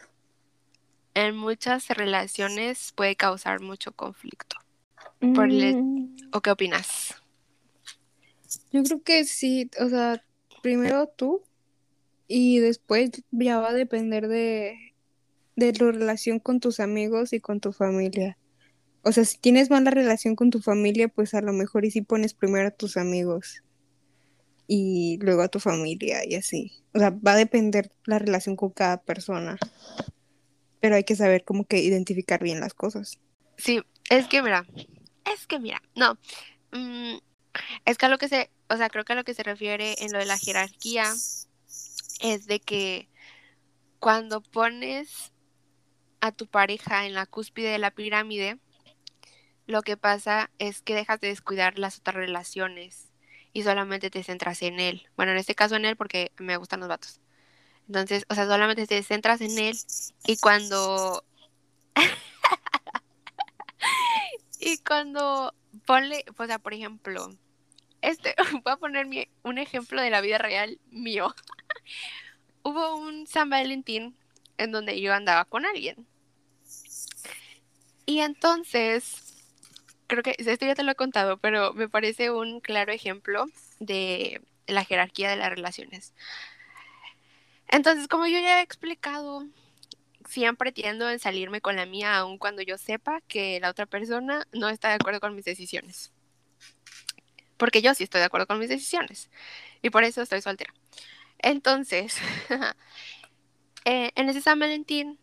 [1.14, 4.56] en muchas relaciones puede causar mucho conflicto.
[5.20, 6.16] Mm.
[6.32, 7.14] ¿O qué opinas?
[8.72, 10.22] Yo creo que sí, o sea,
[10.62, 11.42] primero tú
[12.28, 14.94] y después ya va a depender de,
[15.56, 18.38] de tu relación con tus amigos y con tu familia.
[19.02, 22.02] O sea, si tienes mala relación con tu familia, pues a lo mejor y si
[22.02, 23.62] pones primero a tus amigos
[24.66, 26.72] y luego a tu familia y así.
[26.94, 29.56] O sea, va a depender la relación con cada persona.
[30.80, 33.18] Pero hay que saber cómo que identificar bien las cosas.
[33.56, 33.80] Sí,
[34.10, 34.66] es que mira,
[35.32, 36.18] es que mira, no.
[36.72, 37.16] Mm,
[37.84, 39.96] es que a lo que se, o sea, creo que a lo que se refiere
[39.98, 41.12] en lo de la jerarquía
[42.20, 43.08] es de que
[43.98, 45.32] cuando pones
[46.20, 48.58] a tu pareja en la cúspide de la pirámide,
[49.68, 53.10] lo que pasa es que dejas de descuidar las otras relaciones
[53.52, 55.06] y solamente te centras en él.
[55.14, 57.20] Bueno, en este caso en él porque me gustan los vatos.
[57.86, 59.78] Entonces, o sea, solamente te centras en él
[60.26, 61.22] y cuando...
[64.58, 65.54] y cuando
[65.84, 67.30] ponle, o sea, por ejemplo,
[68.00, 69.06] este, voy a poner
[69.42, 71.34] un ejemplo de la vida real mío.
[72.62, 74.16] Hubo un San Valentín
[74.56, 76.06] en donde yo andaba con alguien.
[78.06, 79.27] Y entonces,
[80.08, 83.46] creo que esto ya te lo he contado, pero me parece un claro ejemplo
[83.78, 86.14] de la jerarquía de las relaciones.
[87.68, 89.46] Entonces, como yo ya he explicado,
[90.28, 94.46] siempre tiendo en salirme con la mía, aun cuando yo sepa que la otra persona
[94.52, 96.12] no está de acuerdo con mis decisiones.
[97.56, 99.30] Porque yo sí estoy de acuerdo con mis decisiones.
[99.82, 100.72] Y por eso estoy soltera.
[101.38, 102.16] Entonces,
[103.84, 105.18] eh, en ese San Valentín,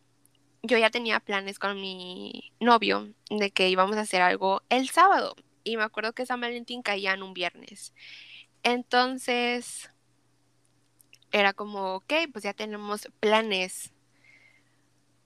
[0.68, 5.36] yo ya tenía planes con mi novio de que íbamos a hacer algo el sábado.
[5.64, 7.94] Y me acuerdo que San Valentín caía en un viernes.
[8.64, 9.90] Entonces,
[11.32, 13.94] era como, ok, pues ya tenemos planes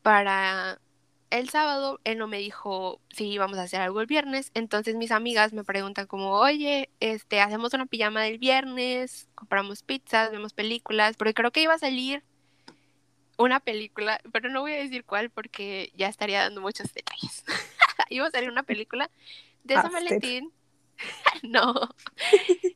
[0.01, 0.79] para
[1.29, 1.99] el sábado.
[2.03, 4.51] Él no me dijo si íbamos a hacer algo el viernes.
[4.53, 10.31] Entonces mis amigas me preguntan como, oye, este, hacemos una pijama del viernes, compramos pizzas,
[10.31, 12.23] vemos películas, porque creo que iba a salir
[13.39, 17.45] una película, pero no voy a decir cuál porque ya estaría dando muchos detalles.
[18.09, 19.09] iba a salir una película
[19.63, 20.51] de San Valentín.
[21.43, 21.73] no,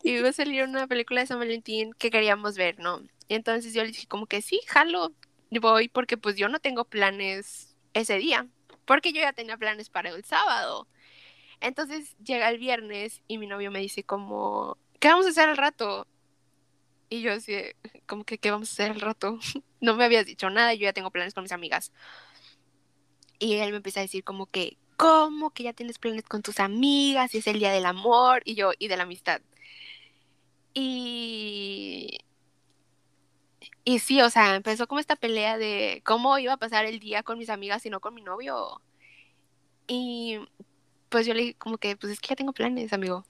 [0.04, 3.02] iba a salir una película de San Valentín que queríamos ver, ¿no?
[3.28, 5.14] Y entonces yo le dije como que sí, jalo,
[5.52, 8.48] voy porque pues yo no tengo planes ese día,
[8.86, 10.88] porque yo ya tenía planes para el sábado.
[11.60, 15.58] Entonces llega el viernes y mi novio me dice como, ¿qué vamos a hacer al
[15.58, 16.08] rato?
[17.14, 17.54] Y yo así,
[18.08, 19.38] como que, ¿qué vamos a hacer al rato?
[19.82, 21.92] no me habías dicho nada, yo ya tengo planes con mis amigas.
[23.38, 26.60] Y él me empieza a decir como que, ¿cómo que ya tienes planes con tus
[26.60, 27.36] amigas?
[27.36, 29.42] Y es el día del amor y yo, y de la amistad.
[30.74, 32.18] Y...
[33.86, 37.22] Y sí, o sea, empezó como esta pelea de cómo iba a pasar el día
[37.22, 38.82] con mis amigas y no con mi novio.
[39.88, 40.40] Y
[41.10, 43.28] pues yo le dije como que, pues es que ya tengo planes, amigo.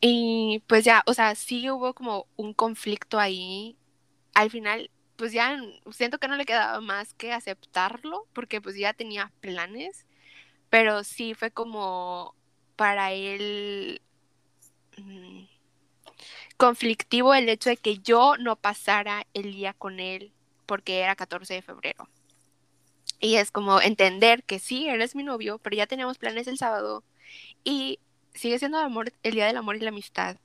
[0.00, 3.76] Y pues ya, o sea, sí hubo como un conflicto ahí.
[4.34, 5.58] Al final, pues ya
[5.92, 10.06] siento que no le quedaba más que aceptarlo, porque pues ya tenía planes,
[10.70, 12.34] pero sí fue como
[12.76, 14.02] para él
[14.98, 15.44] mm,
[16.56, 20.32] conflictivo el hecho de que yo no pasara el día con él
[20.66, 22.08] porque era 14 de febrero.
[23.20, 27.02] Y es como entender que sí, eres mi novio, pero ya teníamos planes el sábado
[27.64, 27.98] y
[28.36, 30.36] sigue siendo el, amor, el día del amor y la amistad.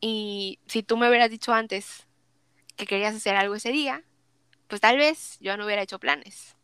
[0.00, 2.06] Y si tú me hubieras dicho antes
[2.76, 4.04] que querías hacer algo ese día,
[4.68, 6.56] pues tal vez yo no hubiera hecho planes.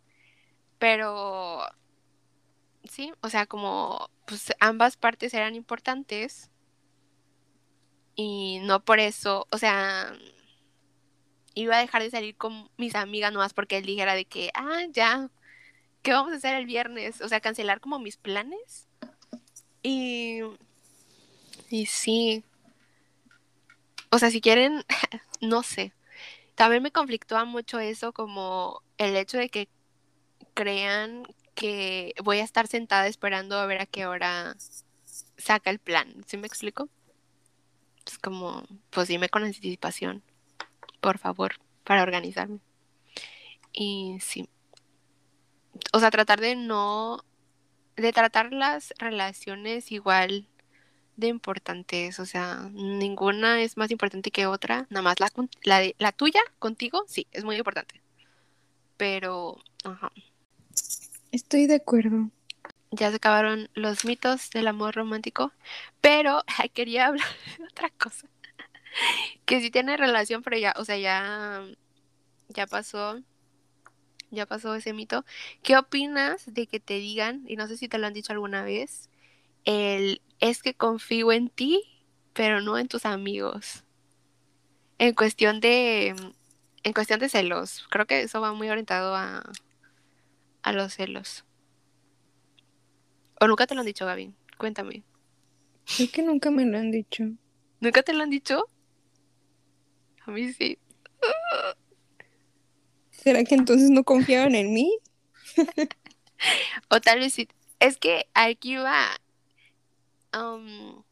[0.79, 1.67] Pero
[2.85, 6.51] sí, o sea, como pues ambas partes eran importantes
[8.17, 10.15] y no por eso, o sea,
[11.55, 14.83] iba a dejar de salir con mis amigas nomás porque él dijera de que, ah,
[14.91, 15.31] ya,
[16.03, 17.21] ¿qué vamos a hacer el viernes?
[17.21, 18.89] O sea, cancelar como mis planes.
[19.85, 20.41] Y,
[21.71, 22.43] y sí.
[24.11, 24.83] O sea, si quieren,
[25.41, 25.93] no sé.
[26.57, 29.69] También me conflictúa mucho eso, como el hecho de que
[30.55, 31.25] crean
[31.55, 34.57] que voy a estar sentada esperando a ver a qué hora
[35.37, 36.25] saca el plan.
[36.27, 36.89] ¿Sí me explico?
[38.07, 40.23] Es como, pues dime con anticipación,
[41.01, 42.61] por favor, para organizarme.
[43.73, 44.49] Y sí.
[45.93, 47.25] O sea, tratar de no,
[47.97, 50.49] de tratar las relaciones igual
[51.17, 55.31] de importantes, o sea, ninguna es más importante que otra, nada más la,
[55.63, 58.01] la, la tuya contigo, sí, es muy importante.
[58.97, 60.11] Pero, ajá.
[61.31, 62.31] Estoy de acuerdo.
[62.91, 65.53] Ya se acabaron los mitos del amor romántico,
[66.01, 66.43] pero
[66.75, 67.27] quería hablar
[67.59, 68.29] de otra cosa.
[69.45, 71.65] que sí tiene relación, pero ya, o sea, ya,
[72.49, 73.21] ya pasó,
[74.35, 75.25] ya pasó ese mito.
[75.63, 78.65] ¿Qué opinas de que te digan, y no sé si te lo han dicho alguna
[78.65, 79.11] vez,
[79.65, 81.83] el es que confío en ti,
[82.33, 83.85] pero no en tus amigos?
[84.99, 86.15] En cuestión de,
[86.83, 89.43] en cuestión de celos, creo que eso va muy orientado a,
[90.63, 91.45] a los celos.
[93.41, 94.35] ¿O nunca te lo han dicho, Gaby?
[94.59, 95.03] Cuéntame.
[95.99, 97.25] Es que nunca me lo han dicho.
[97.81, 98.69] ¿Nunca te lo han dicho?
[100.25, 100.79] A mí sí.
[103.25, 104.99] ¿Será que entonces no confiaban en mí?
[106.91, 107.49] o tal vez sí.
[107.81, 109.19] Es que aquí va.
[110.35, 111.03] Um,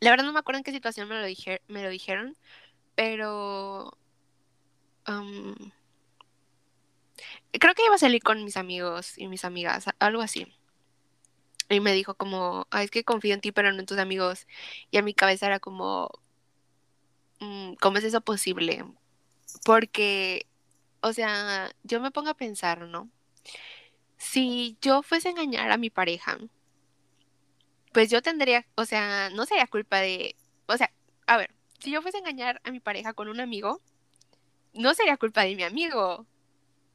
[0.00, 2.36] la verdad no me acuerdo en qué situación me lo, dijeron,
[2.94, 3.96] pero
[5.08, 5.54] um,
[7.52, 10.46] creo que iba a salir con mis amigos y mis amigas, algo así.
[11.70, 14.46] Y me dijo como, es que confío en ti, pero no en tus amigos.
[14.90, 16.10] Y a mi cabeza era como,
[17.40, 18.84] mm, ¿cómo es eso posible?
[19.64, 20.46] Porque,
[21.02, 23.10] o sea, yo me pongo a pensar, ¿no?
[24.16, 26.38] Si yo fuese a engañar a mi pareja,
[27.92, 30.36] pues yo tendría, o sea, no sería culpa de,
[30.66, 30.90] o sea,
[31.26, 33.80] a ver, si yo fuese a engañar a mi pareja con un amigo,
[34.74, 36.26] no sería culpa de mi amigo,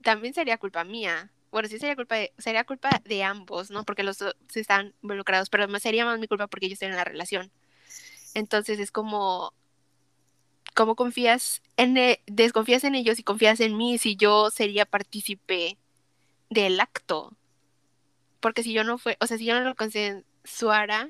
[0.02, 1.32] también sería culpa mía.
[1.52, 3.84] Bueno, sí sería culpa de, sería culpa de ambos, ¿no?
[3.84, 7.04] Porque los dos están involucrados, pero sería más mi culpa porque yo estoy en la
[7.04, 7.52] relación.
[8.34, 9.54] Entonces es como,
[10.78, 15.76] ¿cómo confías en, e, desconfías en ellos y confías en mí si yo sería partícipe
[16.52, 17.36] del acto?
[18.40, 21.10] Porque si yo no fue, o sea, si yo no lo consensuara,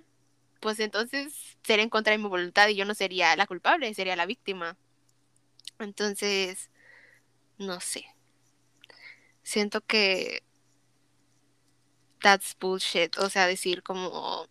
[0.62, 4.16] pues entonces sería en contra de mi voluntad y yo no sería la culpable, sería
[4.16, 4.78] la víctima.
[5.80, 6.72] Entonces,
[7.58, 8.06] no sé.
[9.44, 10.44] Siento que
[12.22, 13.18] that's bullshit.
[13.18, 14.48] O sea, decir como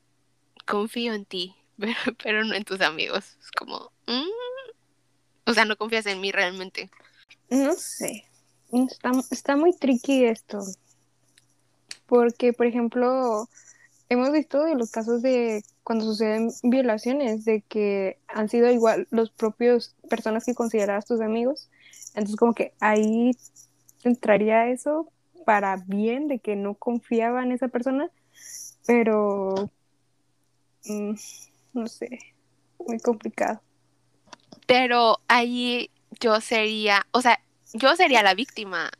[0.66, 1.56] confío en ti,
[2.22, 3.38] pero, no en tus amigos.
[3.40, 4.45] Es como, mm".
[5.46, 6.90] O sea, no confías en mí realmente.
[7.48, 8.24] No sé.
[8.72, 10.58] Está, está muy tricky esto.
[12.06, 13.48] Porque, por ejemplo,
[14.08, 19.30] hemos visto de los casos de cuando suceden violaciones, de que han sido igual los
[19.30, 21.68] propios personas que considerabas tus amigos.
[22.08, 23.30] Entonces, como que ahí
[24.02, 25.10] entraría eso
[25.44, 28.10] para bien, de que no confiaba en esa persona,
[28.84, 29.70] pero
[30.86, 31.14] mm,
[31.72, 32.18] no sé,
[32.78, 33.60] muy complicado.
[34.66, 35.90] Pero ahí
[36.20, 37.40] yo sería, o sea,
[37.72, 38.90] yo sería la víctima.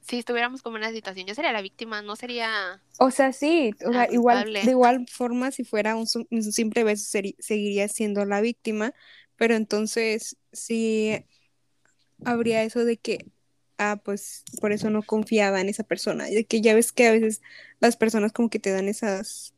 [0.00, 2.82] Si estuviéramos como en una situación, yo sería la víctima, no sería...
[2.98, 7.88] O sea, sí, o sea, igual, de igual forma, si fuera un, simple beso, seguiría
[7.88, 8.92] siendo la víctima,
[9.36, 11.24] pero entonces sí
[12.22, 13.26] habría eso de que,
[13.78, 17.12] ah, pues por eso no confiaba en esa persona, de que ya ves que a
[17.12, 17.40] veces
[17.80, 19.54] las personas como que te dan esas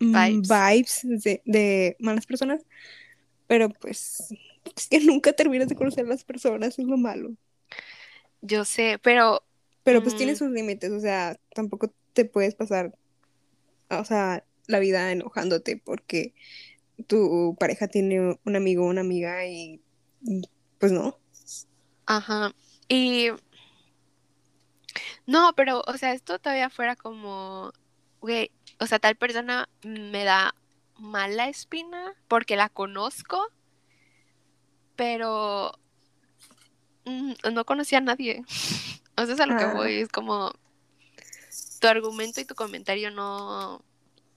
[0.00, 2.62] mm, vibes, de, de malas personas,
[3.46, 4.34] pero pues
[4.76, 7.34] es que nunca terminas de conocer a las personas, es lo malo.
[8.40, 9.42] Yo sé, pero
[9.84, 12.96] pero pues tiene sus límites, o sea, tampoco te puedes pasar,
[13.90, 16.34] o sea, la vida enojándote porque
[17.06, 19.82] tu pareja tiene un amigo o una amiga y
[20.78, 21.18] pues no.
[22.06, 22.54] Ajá.
[22.88, 23.28] Y
[25.26, 27.72] no, pero, o sea, esto todavía fuera como,
[28.20, 28.50] güey,
[28.80, 30.54] o sea, tal persona me da
[30.98, 33.52] mala espina porque la conozco,
[34.96, 35.78] pero
[37.04, 38.42] mm, no conocía a nadie.
[39.16, 39.72] O sea, es a lo que ah.
[39.72, 40.52] voy, es como
[41.80, 43.80] tu argumento y tu comentario no...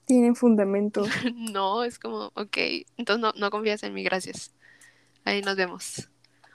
[0.05, 1.03] Tienen fundamento.
[1.33, 2.57] no, es como, ok,
[2.95, 4.53] entonces no, no confías en mí, gracias.
[5.25, 6.09] Ahí nos vemos.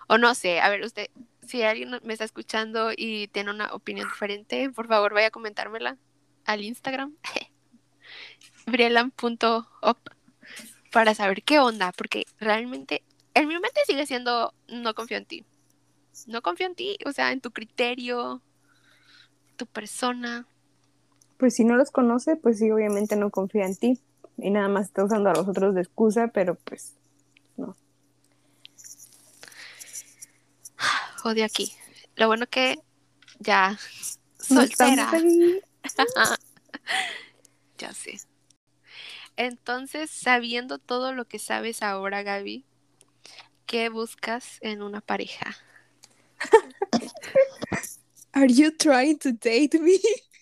[0.07, 1.09] O no sé, a ver, usted,
[1.46, 5.96] si alguien me está escuchando y tiene una opinión diferente, por favor vaya a comentármela
[6.44, 7.14] al Instagram,
[8.66, 9.98] brielan.op,
[10.90, 13.03] para saber qué onda, porque realmente
[13.34, 15.44] en mi mente sigue siendo no confío en ti
[16.26, 18.42] no confío en ti, o sea, en tu criterio,
[19.56, 20.46] tu persona.
[21.38, 23.98] Pues si no los conoce, pues sí, obviamente no confía en ti.
[24.38, 26.94] Y nada más está usando a los otros de excusa, pero pues
[27.56, 27.76] no.
[31.24, 31.72] Odio aquí.
[32.16, 32.78] Lo bueno que
[33.38, 33.78] ya
[34.38, 35.10] soltera.
[37.78, 38.20] ya sé.
[39.36, 42.66] Entonces, sabiendo todo lo que sabes ahora, Gaby,
[43.66, 45.56] ¿Qué buscas en una pareja?
[48.32, 49.98] Are you trying to date me?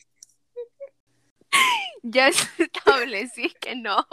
[2.02, 4.06] Ya establecí que no.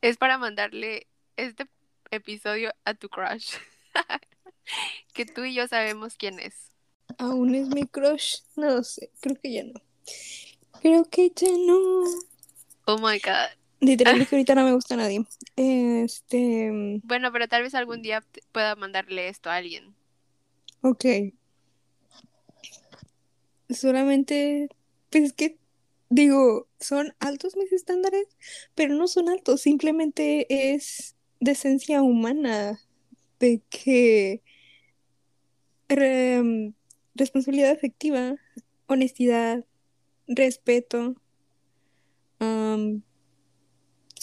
[0.00, 1.06] Es para mandarle
[1.36, 1.68] este
[2.10, 3.56] episodio a tu crush.
[5.14, 6.72] que tú y yo sabemos quién es.
[7.18, 8.38] Aún es mi crush.
[8.56, 9.80] No sé, creo que ya no.
[10.80, 12.04] Creo que ya no.
[12.86, 13.50] Oh my god.
[13.80, 15.24] Literalmente ahorita no me gusta nadie.
[15.56, 17.00] Este.
[17.02, 19.94] Bueno, pero tal vez algún día pueda mandarle esto a alguien.
[20.82, 21.04] Ok.
[23.68, 24.68] Solamente.
[25.10, 25.58] Pues es que.
[26.08, 28.26] Digo, son altos mis estándares,
[28.76, 29.60] pero no son altos.
[29.60, 32.80] Simplemente es de esencia humana.
[33.40, 34.42] De que.
[35.88, 36.72] re-
[37.14, 38.36] responsabilidad afectiva,
[38.86, 39.64] honestidad,
[40.26, 41.14] respeto.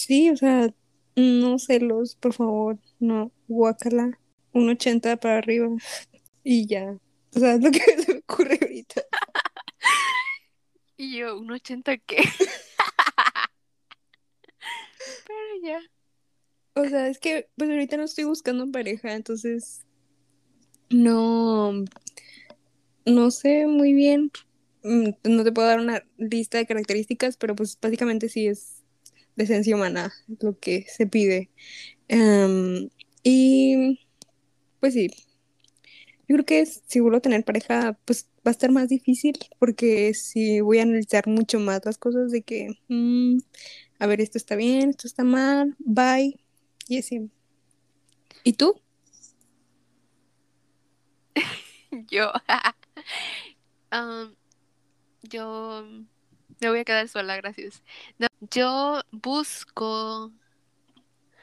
[0.05, 0.73] Sí, o sea,
[1.15, 4.19] no celos, por favor, no, guácala,
[4.53, 5.69] un 80 para arriba
[6.43, 6.97] y ya.
[7.35, 9.01] O sea, es lo que se me ocurre ahorita.
[10.97, 12.17] Y yo, ¿un 80 qué?
[15.27, 15.79] pero ya.
[16.75, 19.85] O sea, es que pues ahorita no estoy buscando pareja, entonces
[20.89, 21.83] no,
[23.05, 24.31] no sé muy bien.
[24.83, 28.82] Mm, No te puedo dar una lista de características, pero pues básicamente sí es
[29.35, 31.49] de esencia humana lo que se pide.
[32.07, 32.89] Em,
[33.23, 33.99] y
[34.79, 35.09] pues sí,
[36.27, 40.13] yo creo que si vuelvo a tener pareja, pues va a estar más difícil porque
[40.13, 43.37] si voy a analizar mucho más las cosas de que, mm,
[43.99, 46.39] a ver, esto está bien, esto está mal, bye,
[46.87, 47.29] y así.
[48.43, 48.79] ¿Y tú?
[52.09, 52.31] Yo.
[53.91, 54.35] Am,
[55.23, 55.85] yo
[56.67, 57.83] me voy a quedar sola, gracias.
[58.51, 60.31] Yo busco,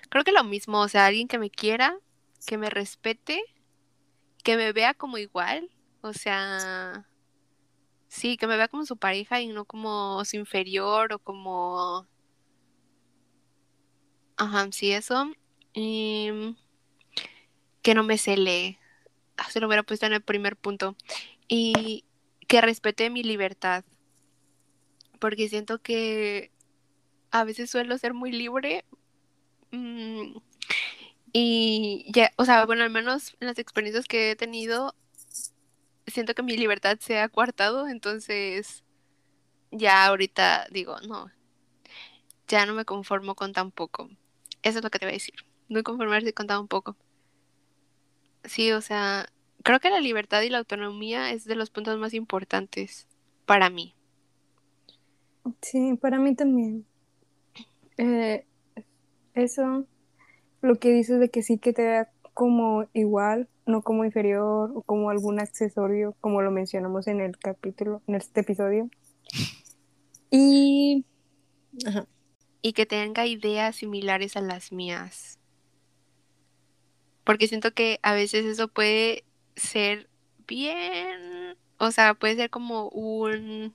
[0.08, 1.96] creo que lo mismo, o sea, alguien que me quiera,
[2.46, 3.42] que me respete,
[4.44, 5.70] que me vea como igual,
[6.02, 7.06] o sea,
[8.08, 12.06] sí, que me vea como su pareja y no como su inferior o como,
[14.36, 15.30] ajá, sí, eso.
[15.72, 16.56] Y
[17.82, 18.78] que no me cele.
[19.36, 20.96] Ah, Se lo hubiera puesto en el primer punto.
[21.48, 22.04] Y
[22.48, 23.84] que respete mi libertad.
[25.20, 26.52] Porque siento que
[27.30, 28.84] a veces suelo ser muy libre.
[29.72, 30.38] mm,
[31.32, 34.94] y ya, o sea, bueno, al menos en las experiencias que he tenido,
[36.06, 37.88] siento que mi libertad se ha coartado.
[37.88, 38.84] Entonces,
[39.70, 41.30] ya ahorita digo, no,
[42.48, 44.08] ya no me conformo con tan poco.
[44.62, 45.34] Eso es lo que te voy a decir.
[45.68, 46.96] No conformarse con tan poco.
[48.44, 49.28] Sí, o sea,
[49.62, 53.06] creo que la libertad y la autonomía es de los puntos más importantes
[53.46, 53.94] para mí.
[55.62, 56.86] Sí, para mí también.
[57.96, 58.46] Eh,
[59.34, 59.86] eso,
[60.62, 64.82] lo que dices de que sí que te vea como igual, no como inferior o
[64.82, 68.88] como algún accesorio, como lo mencionamos en el capítulo, en este episodio.
[70.30, 71.04] Y,
[71.86, 72.06] ajá,
[72.62, 75.38] Y que tenga ideas similares a las mías.
[77.24, 79.24] Porque siento que a veces eso puede
[79.56, 80.08] ser
[80.46, 83.72] bien, o sea, puede ser como un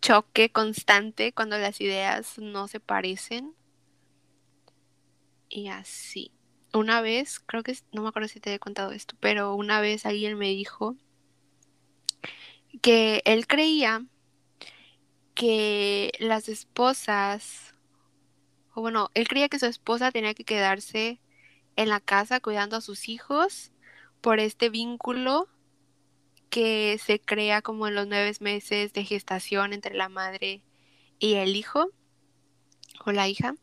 [0.00, 3.54] choque constante cuando las ideas no se parecen.
[5.48, 6.32] Y así.
[6.72, 10.04] Una vez, creo que, no me acuerdo si te he contado esto, pero una vez
[10.04, 10.96] alguien me dijo
[12.82, 14.04] que él creía
[15.34, 17.74] que las esposas,
[18.74, 21.20] o bueno, él creía que su esposa tenía que quedarse
[21.76, 23.72] en la casa cuidando a sus hijos
[24.20, 25.48] por este vínculo
[26.48, 30.62] que se crea como en los nueve meses de gestación entre la madre
[31.18, 31.90] y el hijo
[33.04, 33.54] o la hija.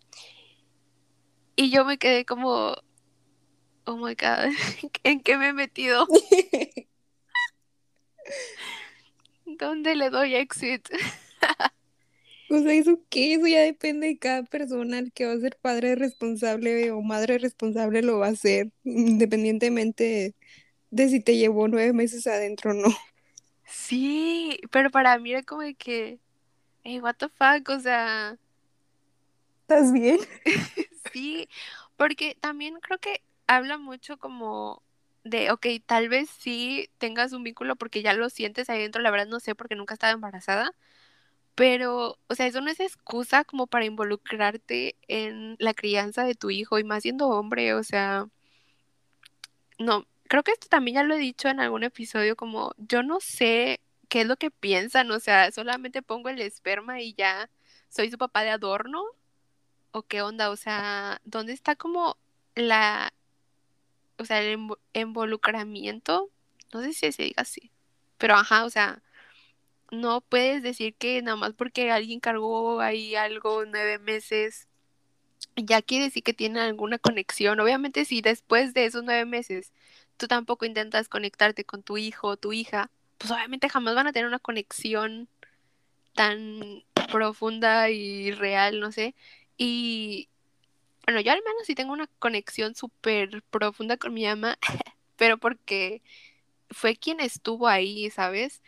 [1.55, 2.75] Y yo me quedé como,
[3.85, 4.51] oh my God,
[5.03, 6.07] ¿en qué me he metido?
[9.45, 10.87] ¿Dónde le doy exit?
[12.47, 13.33] O sea, ¿eso qué?
[13.33, 14.99] Eso ya depende de cada persona.
[14.99, 20.35] El que va a ser padre responsable o madre responsable lo va a hacer, independientemente
[20.95, 22.87] de si te llevó nueve meses adentro o no.
[23.65, 26.19] Sí, pero para mí era como de que,
[26.83, 28.37] hey, what the fuck, o sea,
[29.61, 30.19] ¿Estás bien?
[31.11, 31.49] sí,
[31.97, 34.83] porque también creo que habla mucho como
[35.23, 39.11] de, ok, tal vez sí tengas un vínculo porque ya lo sientes ahí dentro, la
[39.11, 40.71] verdad no sé porque nunca estaba embarazada,
[41.55, 46.51] pero, o sea, eso no es excusa como para involucrarte en la crianza de tu
[46.51, 48.27] hijo y más siendo hombre, o sea,
[49.79, 53.19] no, creo que esto también ya lo he dicho en algún episodio, como yo no
[53.19, 57.49] sé qué es lo que piensan, o sea, solamente pongo el esperma y ya
[57.89, 59.03] soy su papá de adorno,
[59.91, 62.17] o qué onda, o sea, ¿dónde está como
[62.55, 63.13] la,
[64.17, 64.59] o sea, el
[64.93, 66.29] involucramiento,
[66.73, 67.71] no sé si se diga así,
[68.17, 69.01] pero ajá, o sea,
[69.91, 74.67] no puedes decir que nada más porque alguien cargó ahí algo nueve meses,
[75.55, 77.59] ya quiere decir que tiene alguna conexión.
[77.59, 79.71] Obviamente si después de esos nueve meses
[80.17, 84.13] tú tampoco intentas conectarte con tu hijo o tu hija, pues obviamente jamás van a
[84.13, 85.27] tener una conexión
[86.13, 89.15] tan profunda y real, no sé.
[89.57, 90.29] Y
[91.05, 94.57] bueno, yo al menos sí tengo una conexión súper profunda con mi mamá,
[95.17, 96.01] pero porque
[96.69, 98.61] fue quien estuvo ahí, ¿sabes?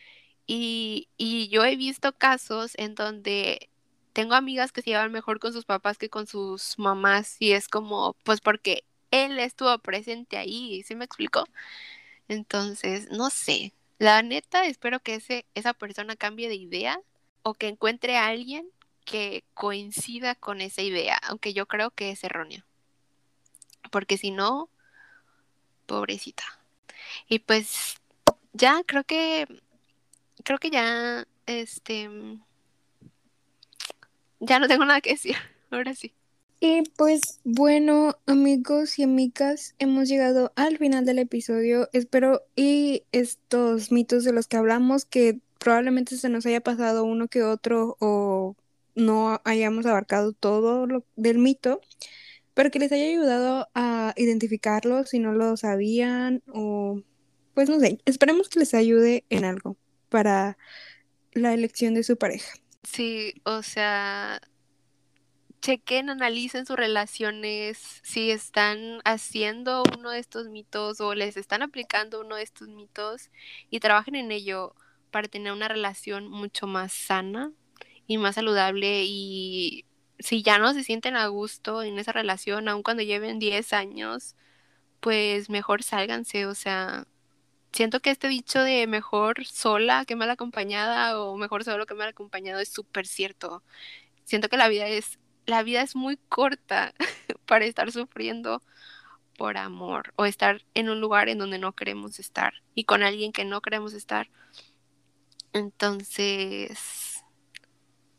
[0.46, 3.70] Y, y yo he visto casos en donde
[4.14, 7.68] tengo amigas que se llevan mejor con sus papás que con sus mamás y es
[7.68, 11.46] como, pues porque él estuvo presente ahí, ¿sí me explico?
[12.28, 17.00] Entonces, no sé, la neta espero que ese, esa persona cambie de idea
[17.44, 18.70] o que encuentre a alguien
[19.06, 22.64] que coincida con esa idea, aunque yo creo que es erróneo.
[23.90, 24.70] Porque si no,
[25.86, 26.44] pobrecita.
[27.30, 27.96] Y pues
[28.54, 29.48] ya creo que
[30.44, 32.10] creo que ya este
[34.40, 35.36] ya no tengo nada que decir.
[35.72, 36.14] Ahora sí.
[36.60, 41.88] Y pues bueno, amigos y amigas, hemos llegado al final del episodio.
[41.94, 47.28] Espero y estos mitos de los que hablamos, que probablemente se nos haya pasado uno
[47.28, 48.56] que otro o
[48.96, 51.80] no hayamos abarcado todo lo del mito,
[52.56, 57.04] pero que les haya ayudado a identificarlo si no lo sabían o
[57.54, 59.78] pues no sé, esperemos que les ayude en algo
[60.10, 60.58] para
[61.34, 62.52] la elección de su pareja.
[62.84, 64.42] Sí, o sea,
[65.68, 72.22] chequen, analicen sus relaciones, si están haciendo uno de estos mitos o les están aplicando
[72.22, 73.32] uno de estos mitos
[73.70, 74.76] y trabajen en ello
[75.12, 77.52] para tener una relación mucho más sana
[78.08, 79.86] y más saludable y
[80.20, 84.38] si ya no se sienten a gusto en esa relación, aun cuando lleven 10 años,
[85.02, 87.08] pues mejor sálganse, o sea,
[87.74, 92.10] siento que este dicho de mejor sola que mal acompañada o mejor solo que mal
[92.10, 93.64] acompañado es súper cierto.
[94.26, 96.94] Siento que la vida es la vida es muy corta
[97.48, 98.62] para estar sufriendo
[99.38, 103.32] por amor o estar en un lugar en donde no queremos estar y con alguien
[103.32, 104.30] que no queremos estar.
[105.54, 107.24] Entonces,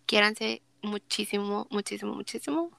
[0.07, 2.71] quiéranse muchísimo, muchísimo, muchísimo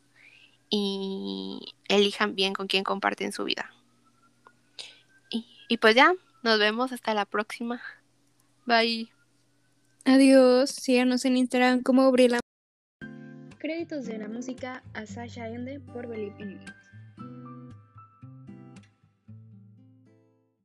[0.70, 3.72] y elijan bien con quién comparten su vida.
[5.72, 7.80] Y, pues ya, nos vemos hasta la próxima.
[8.66, 9.12] Bye.
[10.04, 10.72] Adiós.
[10.72, 12.40] Síganos en Instagram como Briela.
[13.60, 16.62] Créditos de la música a Sasha Ende por Believe in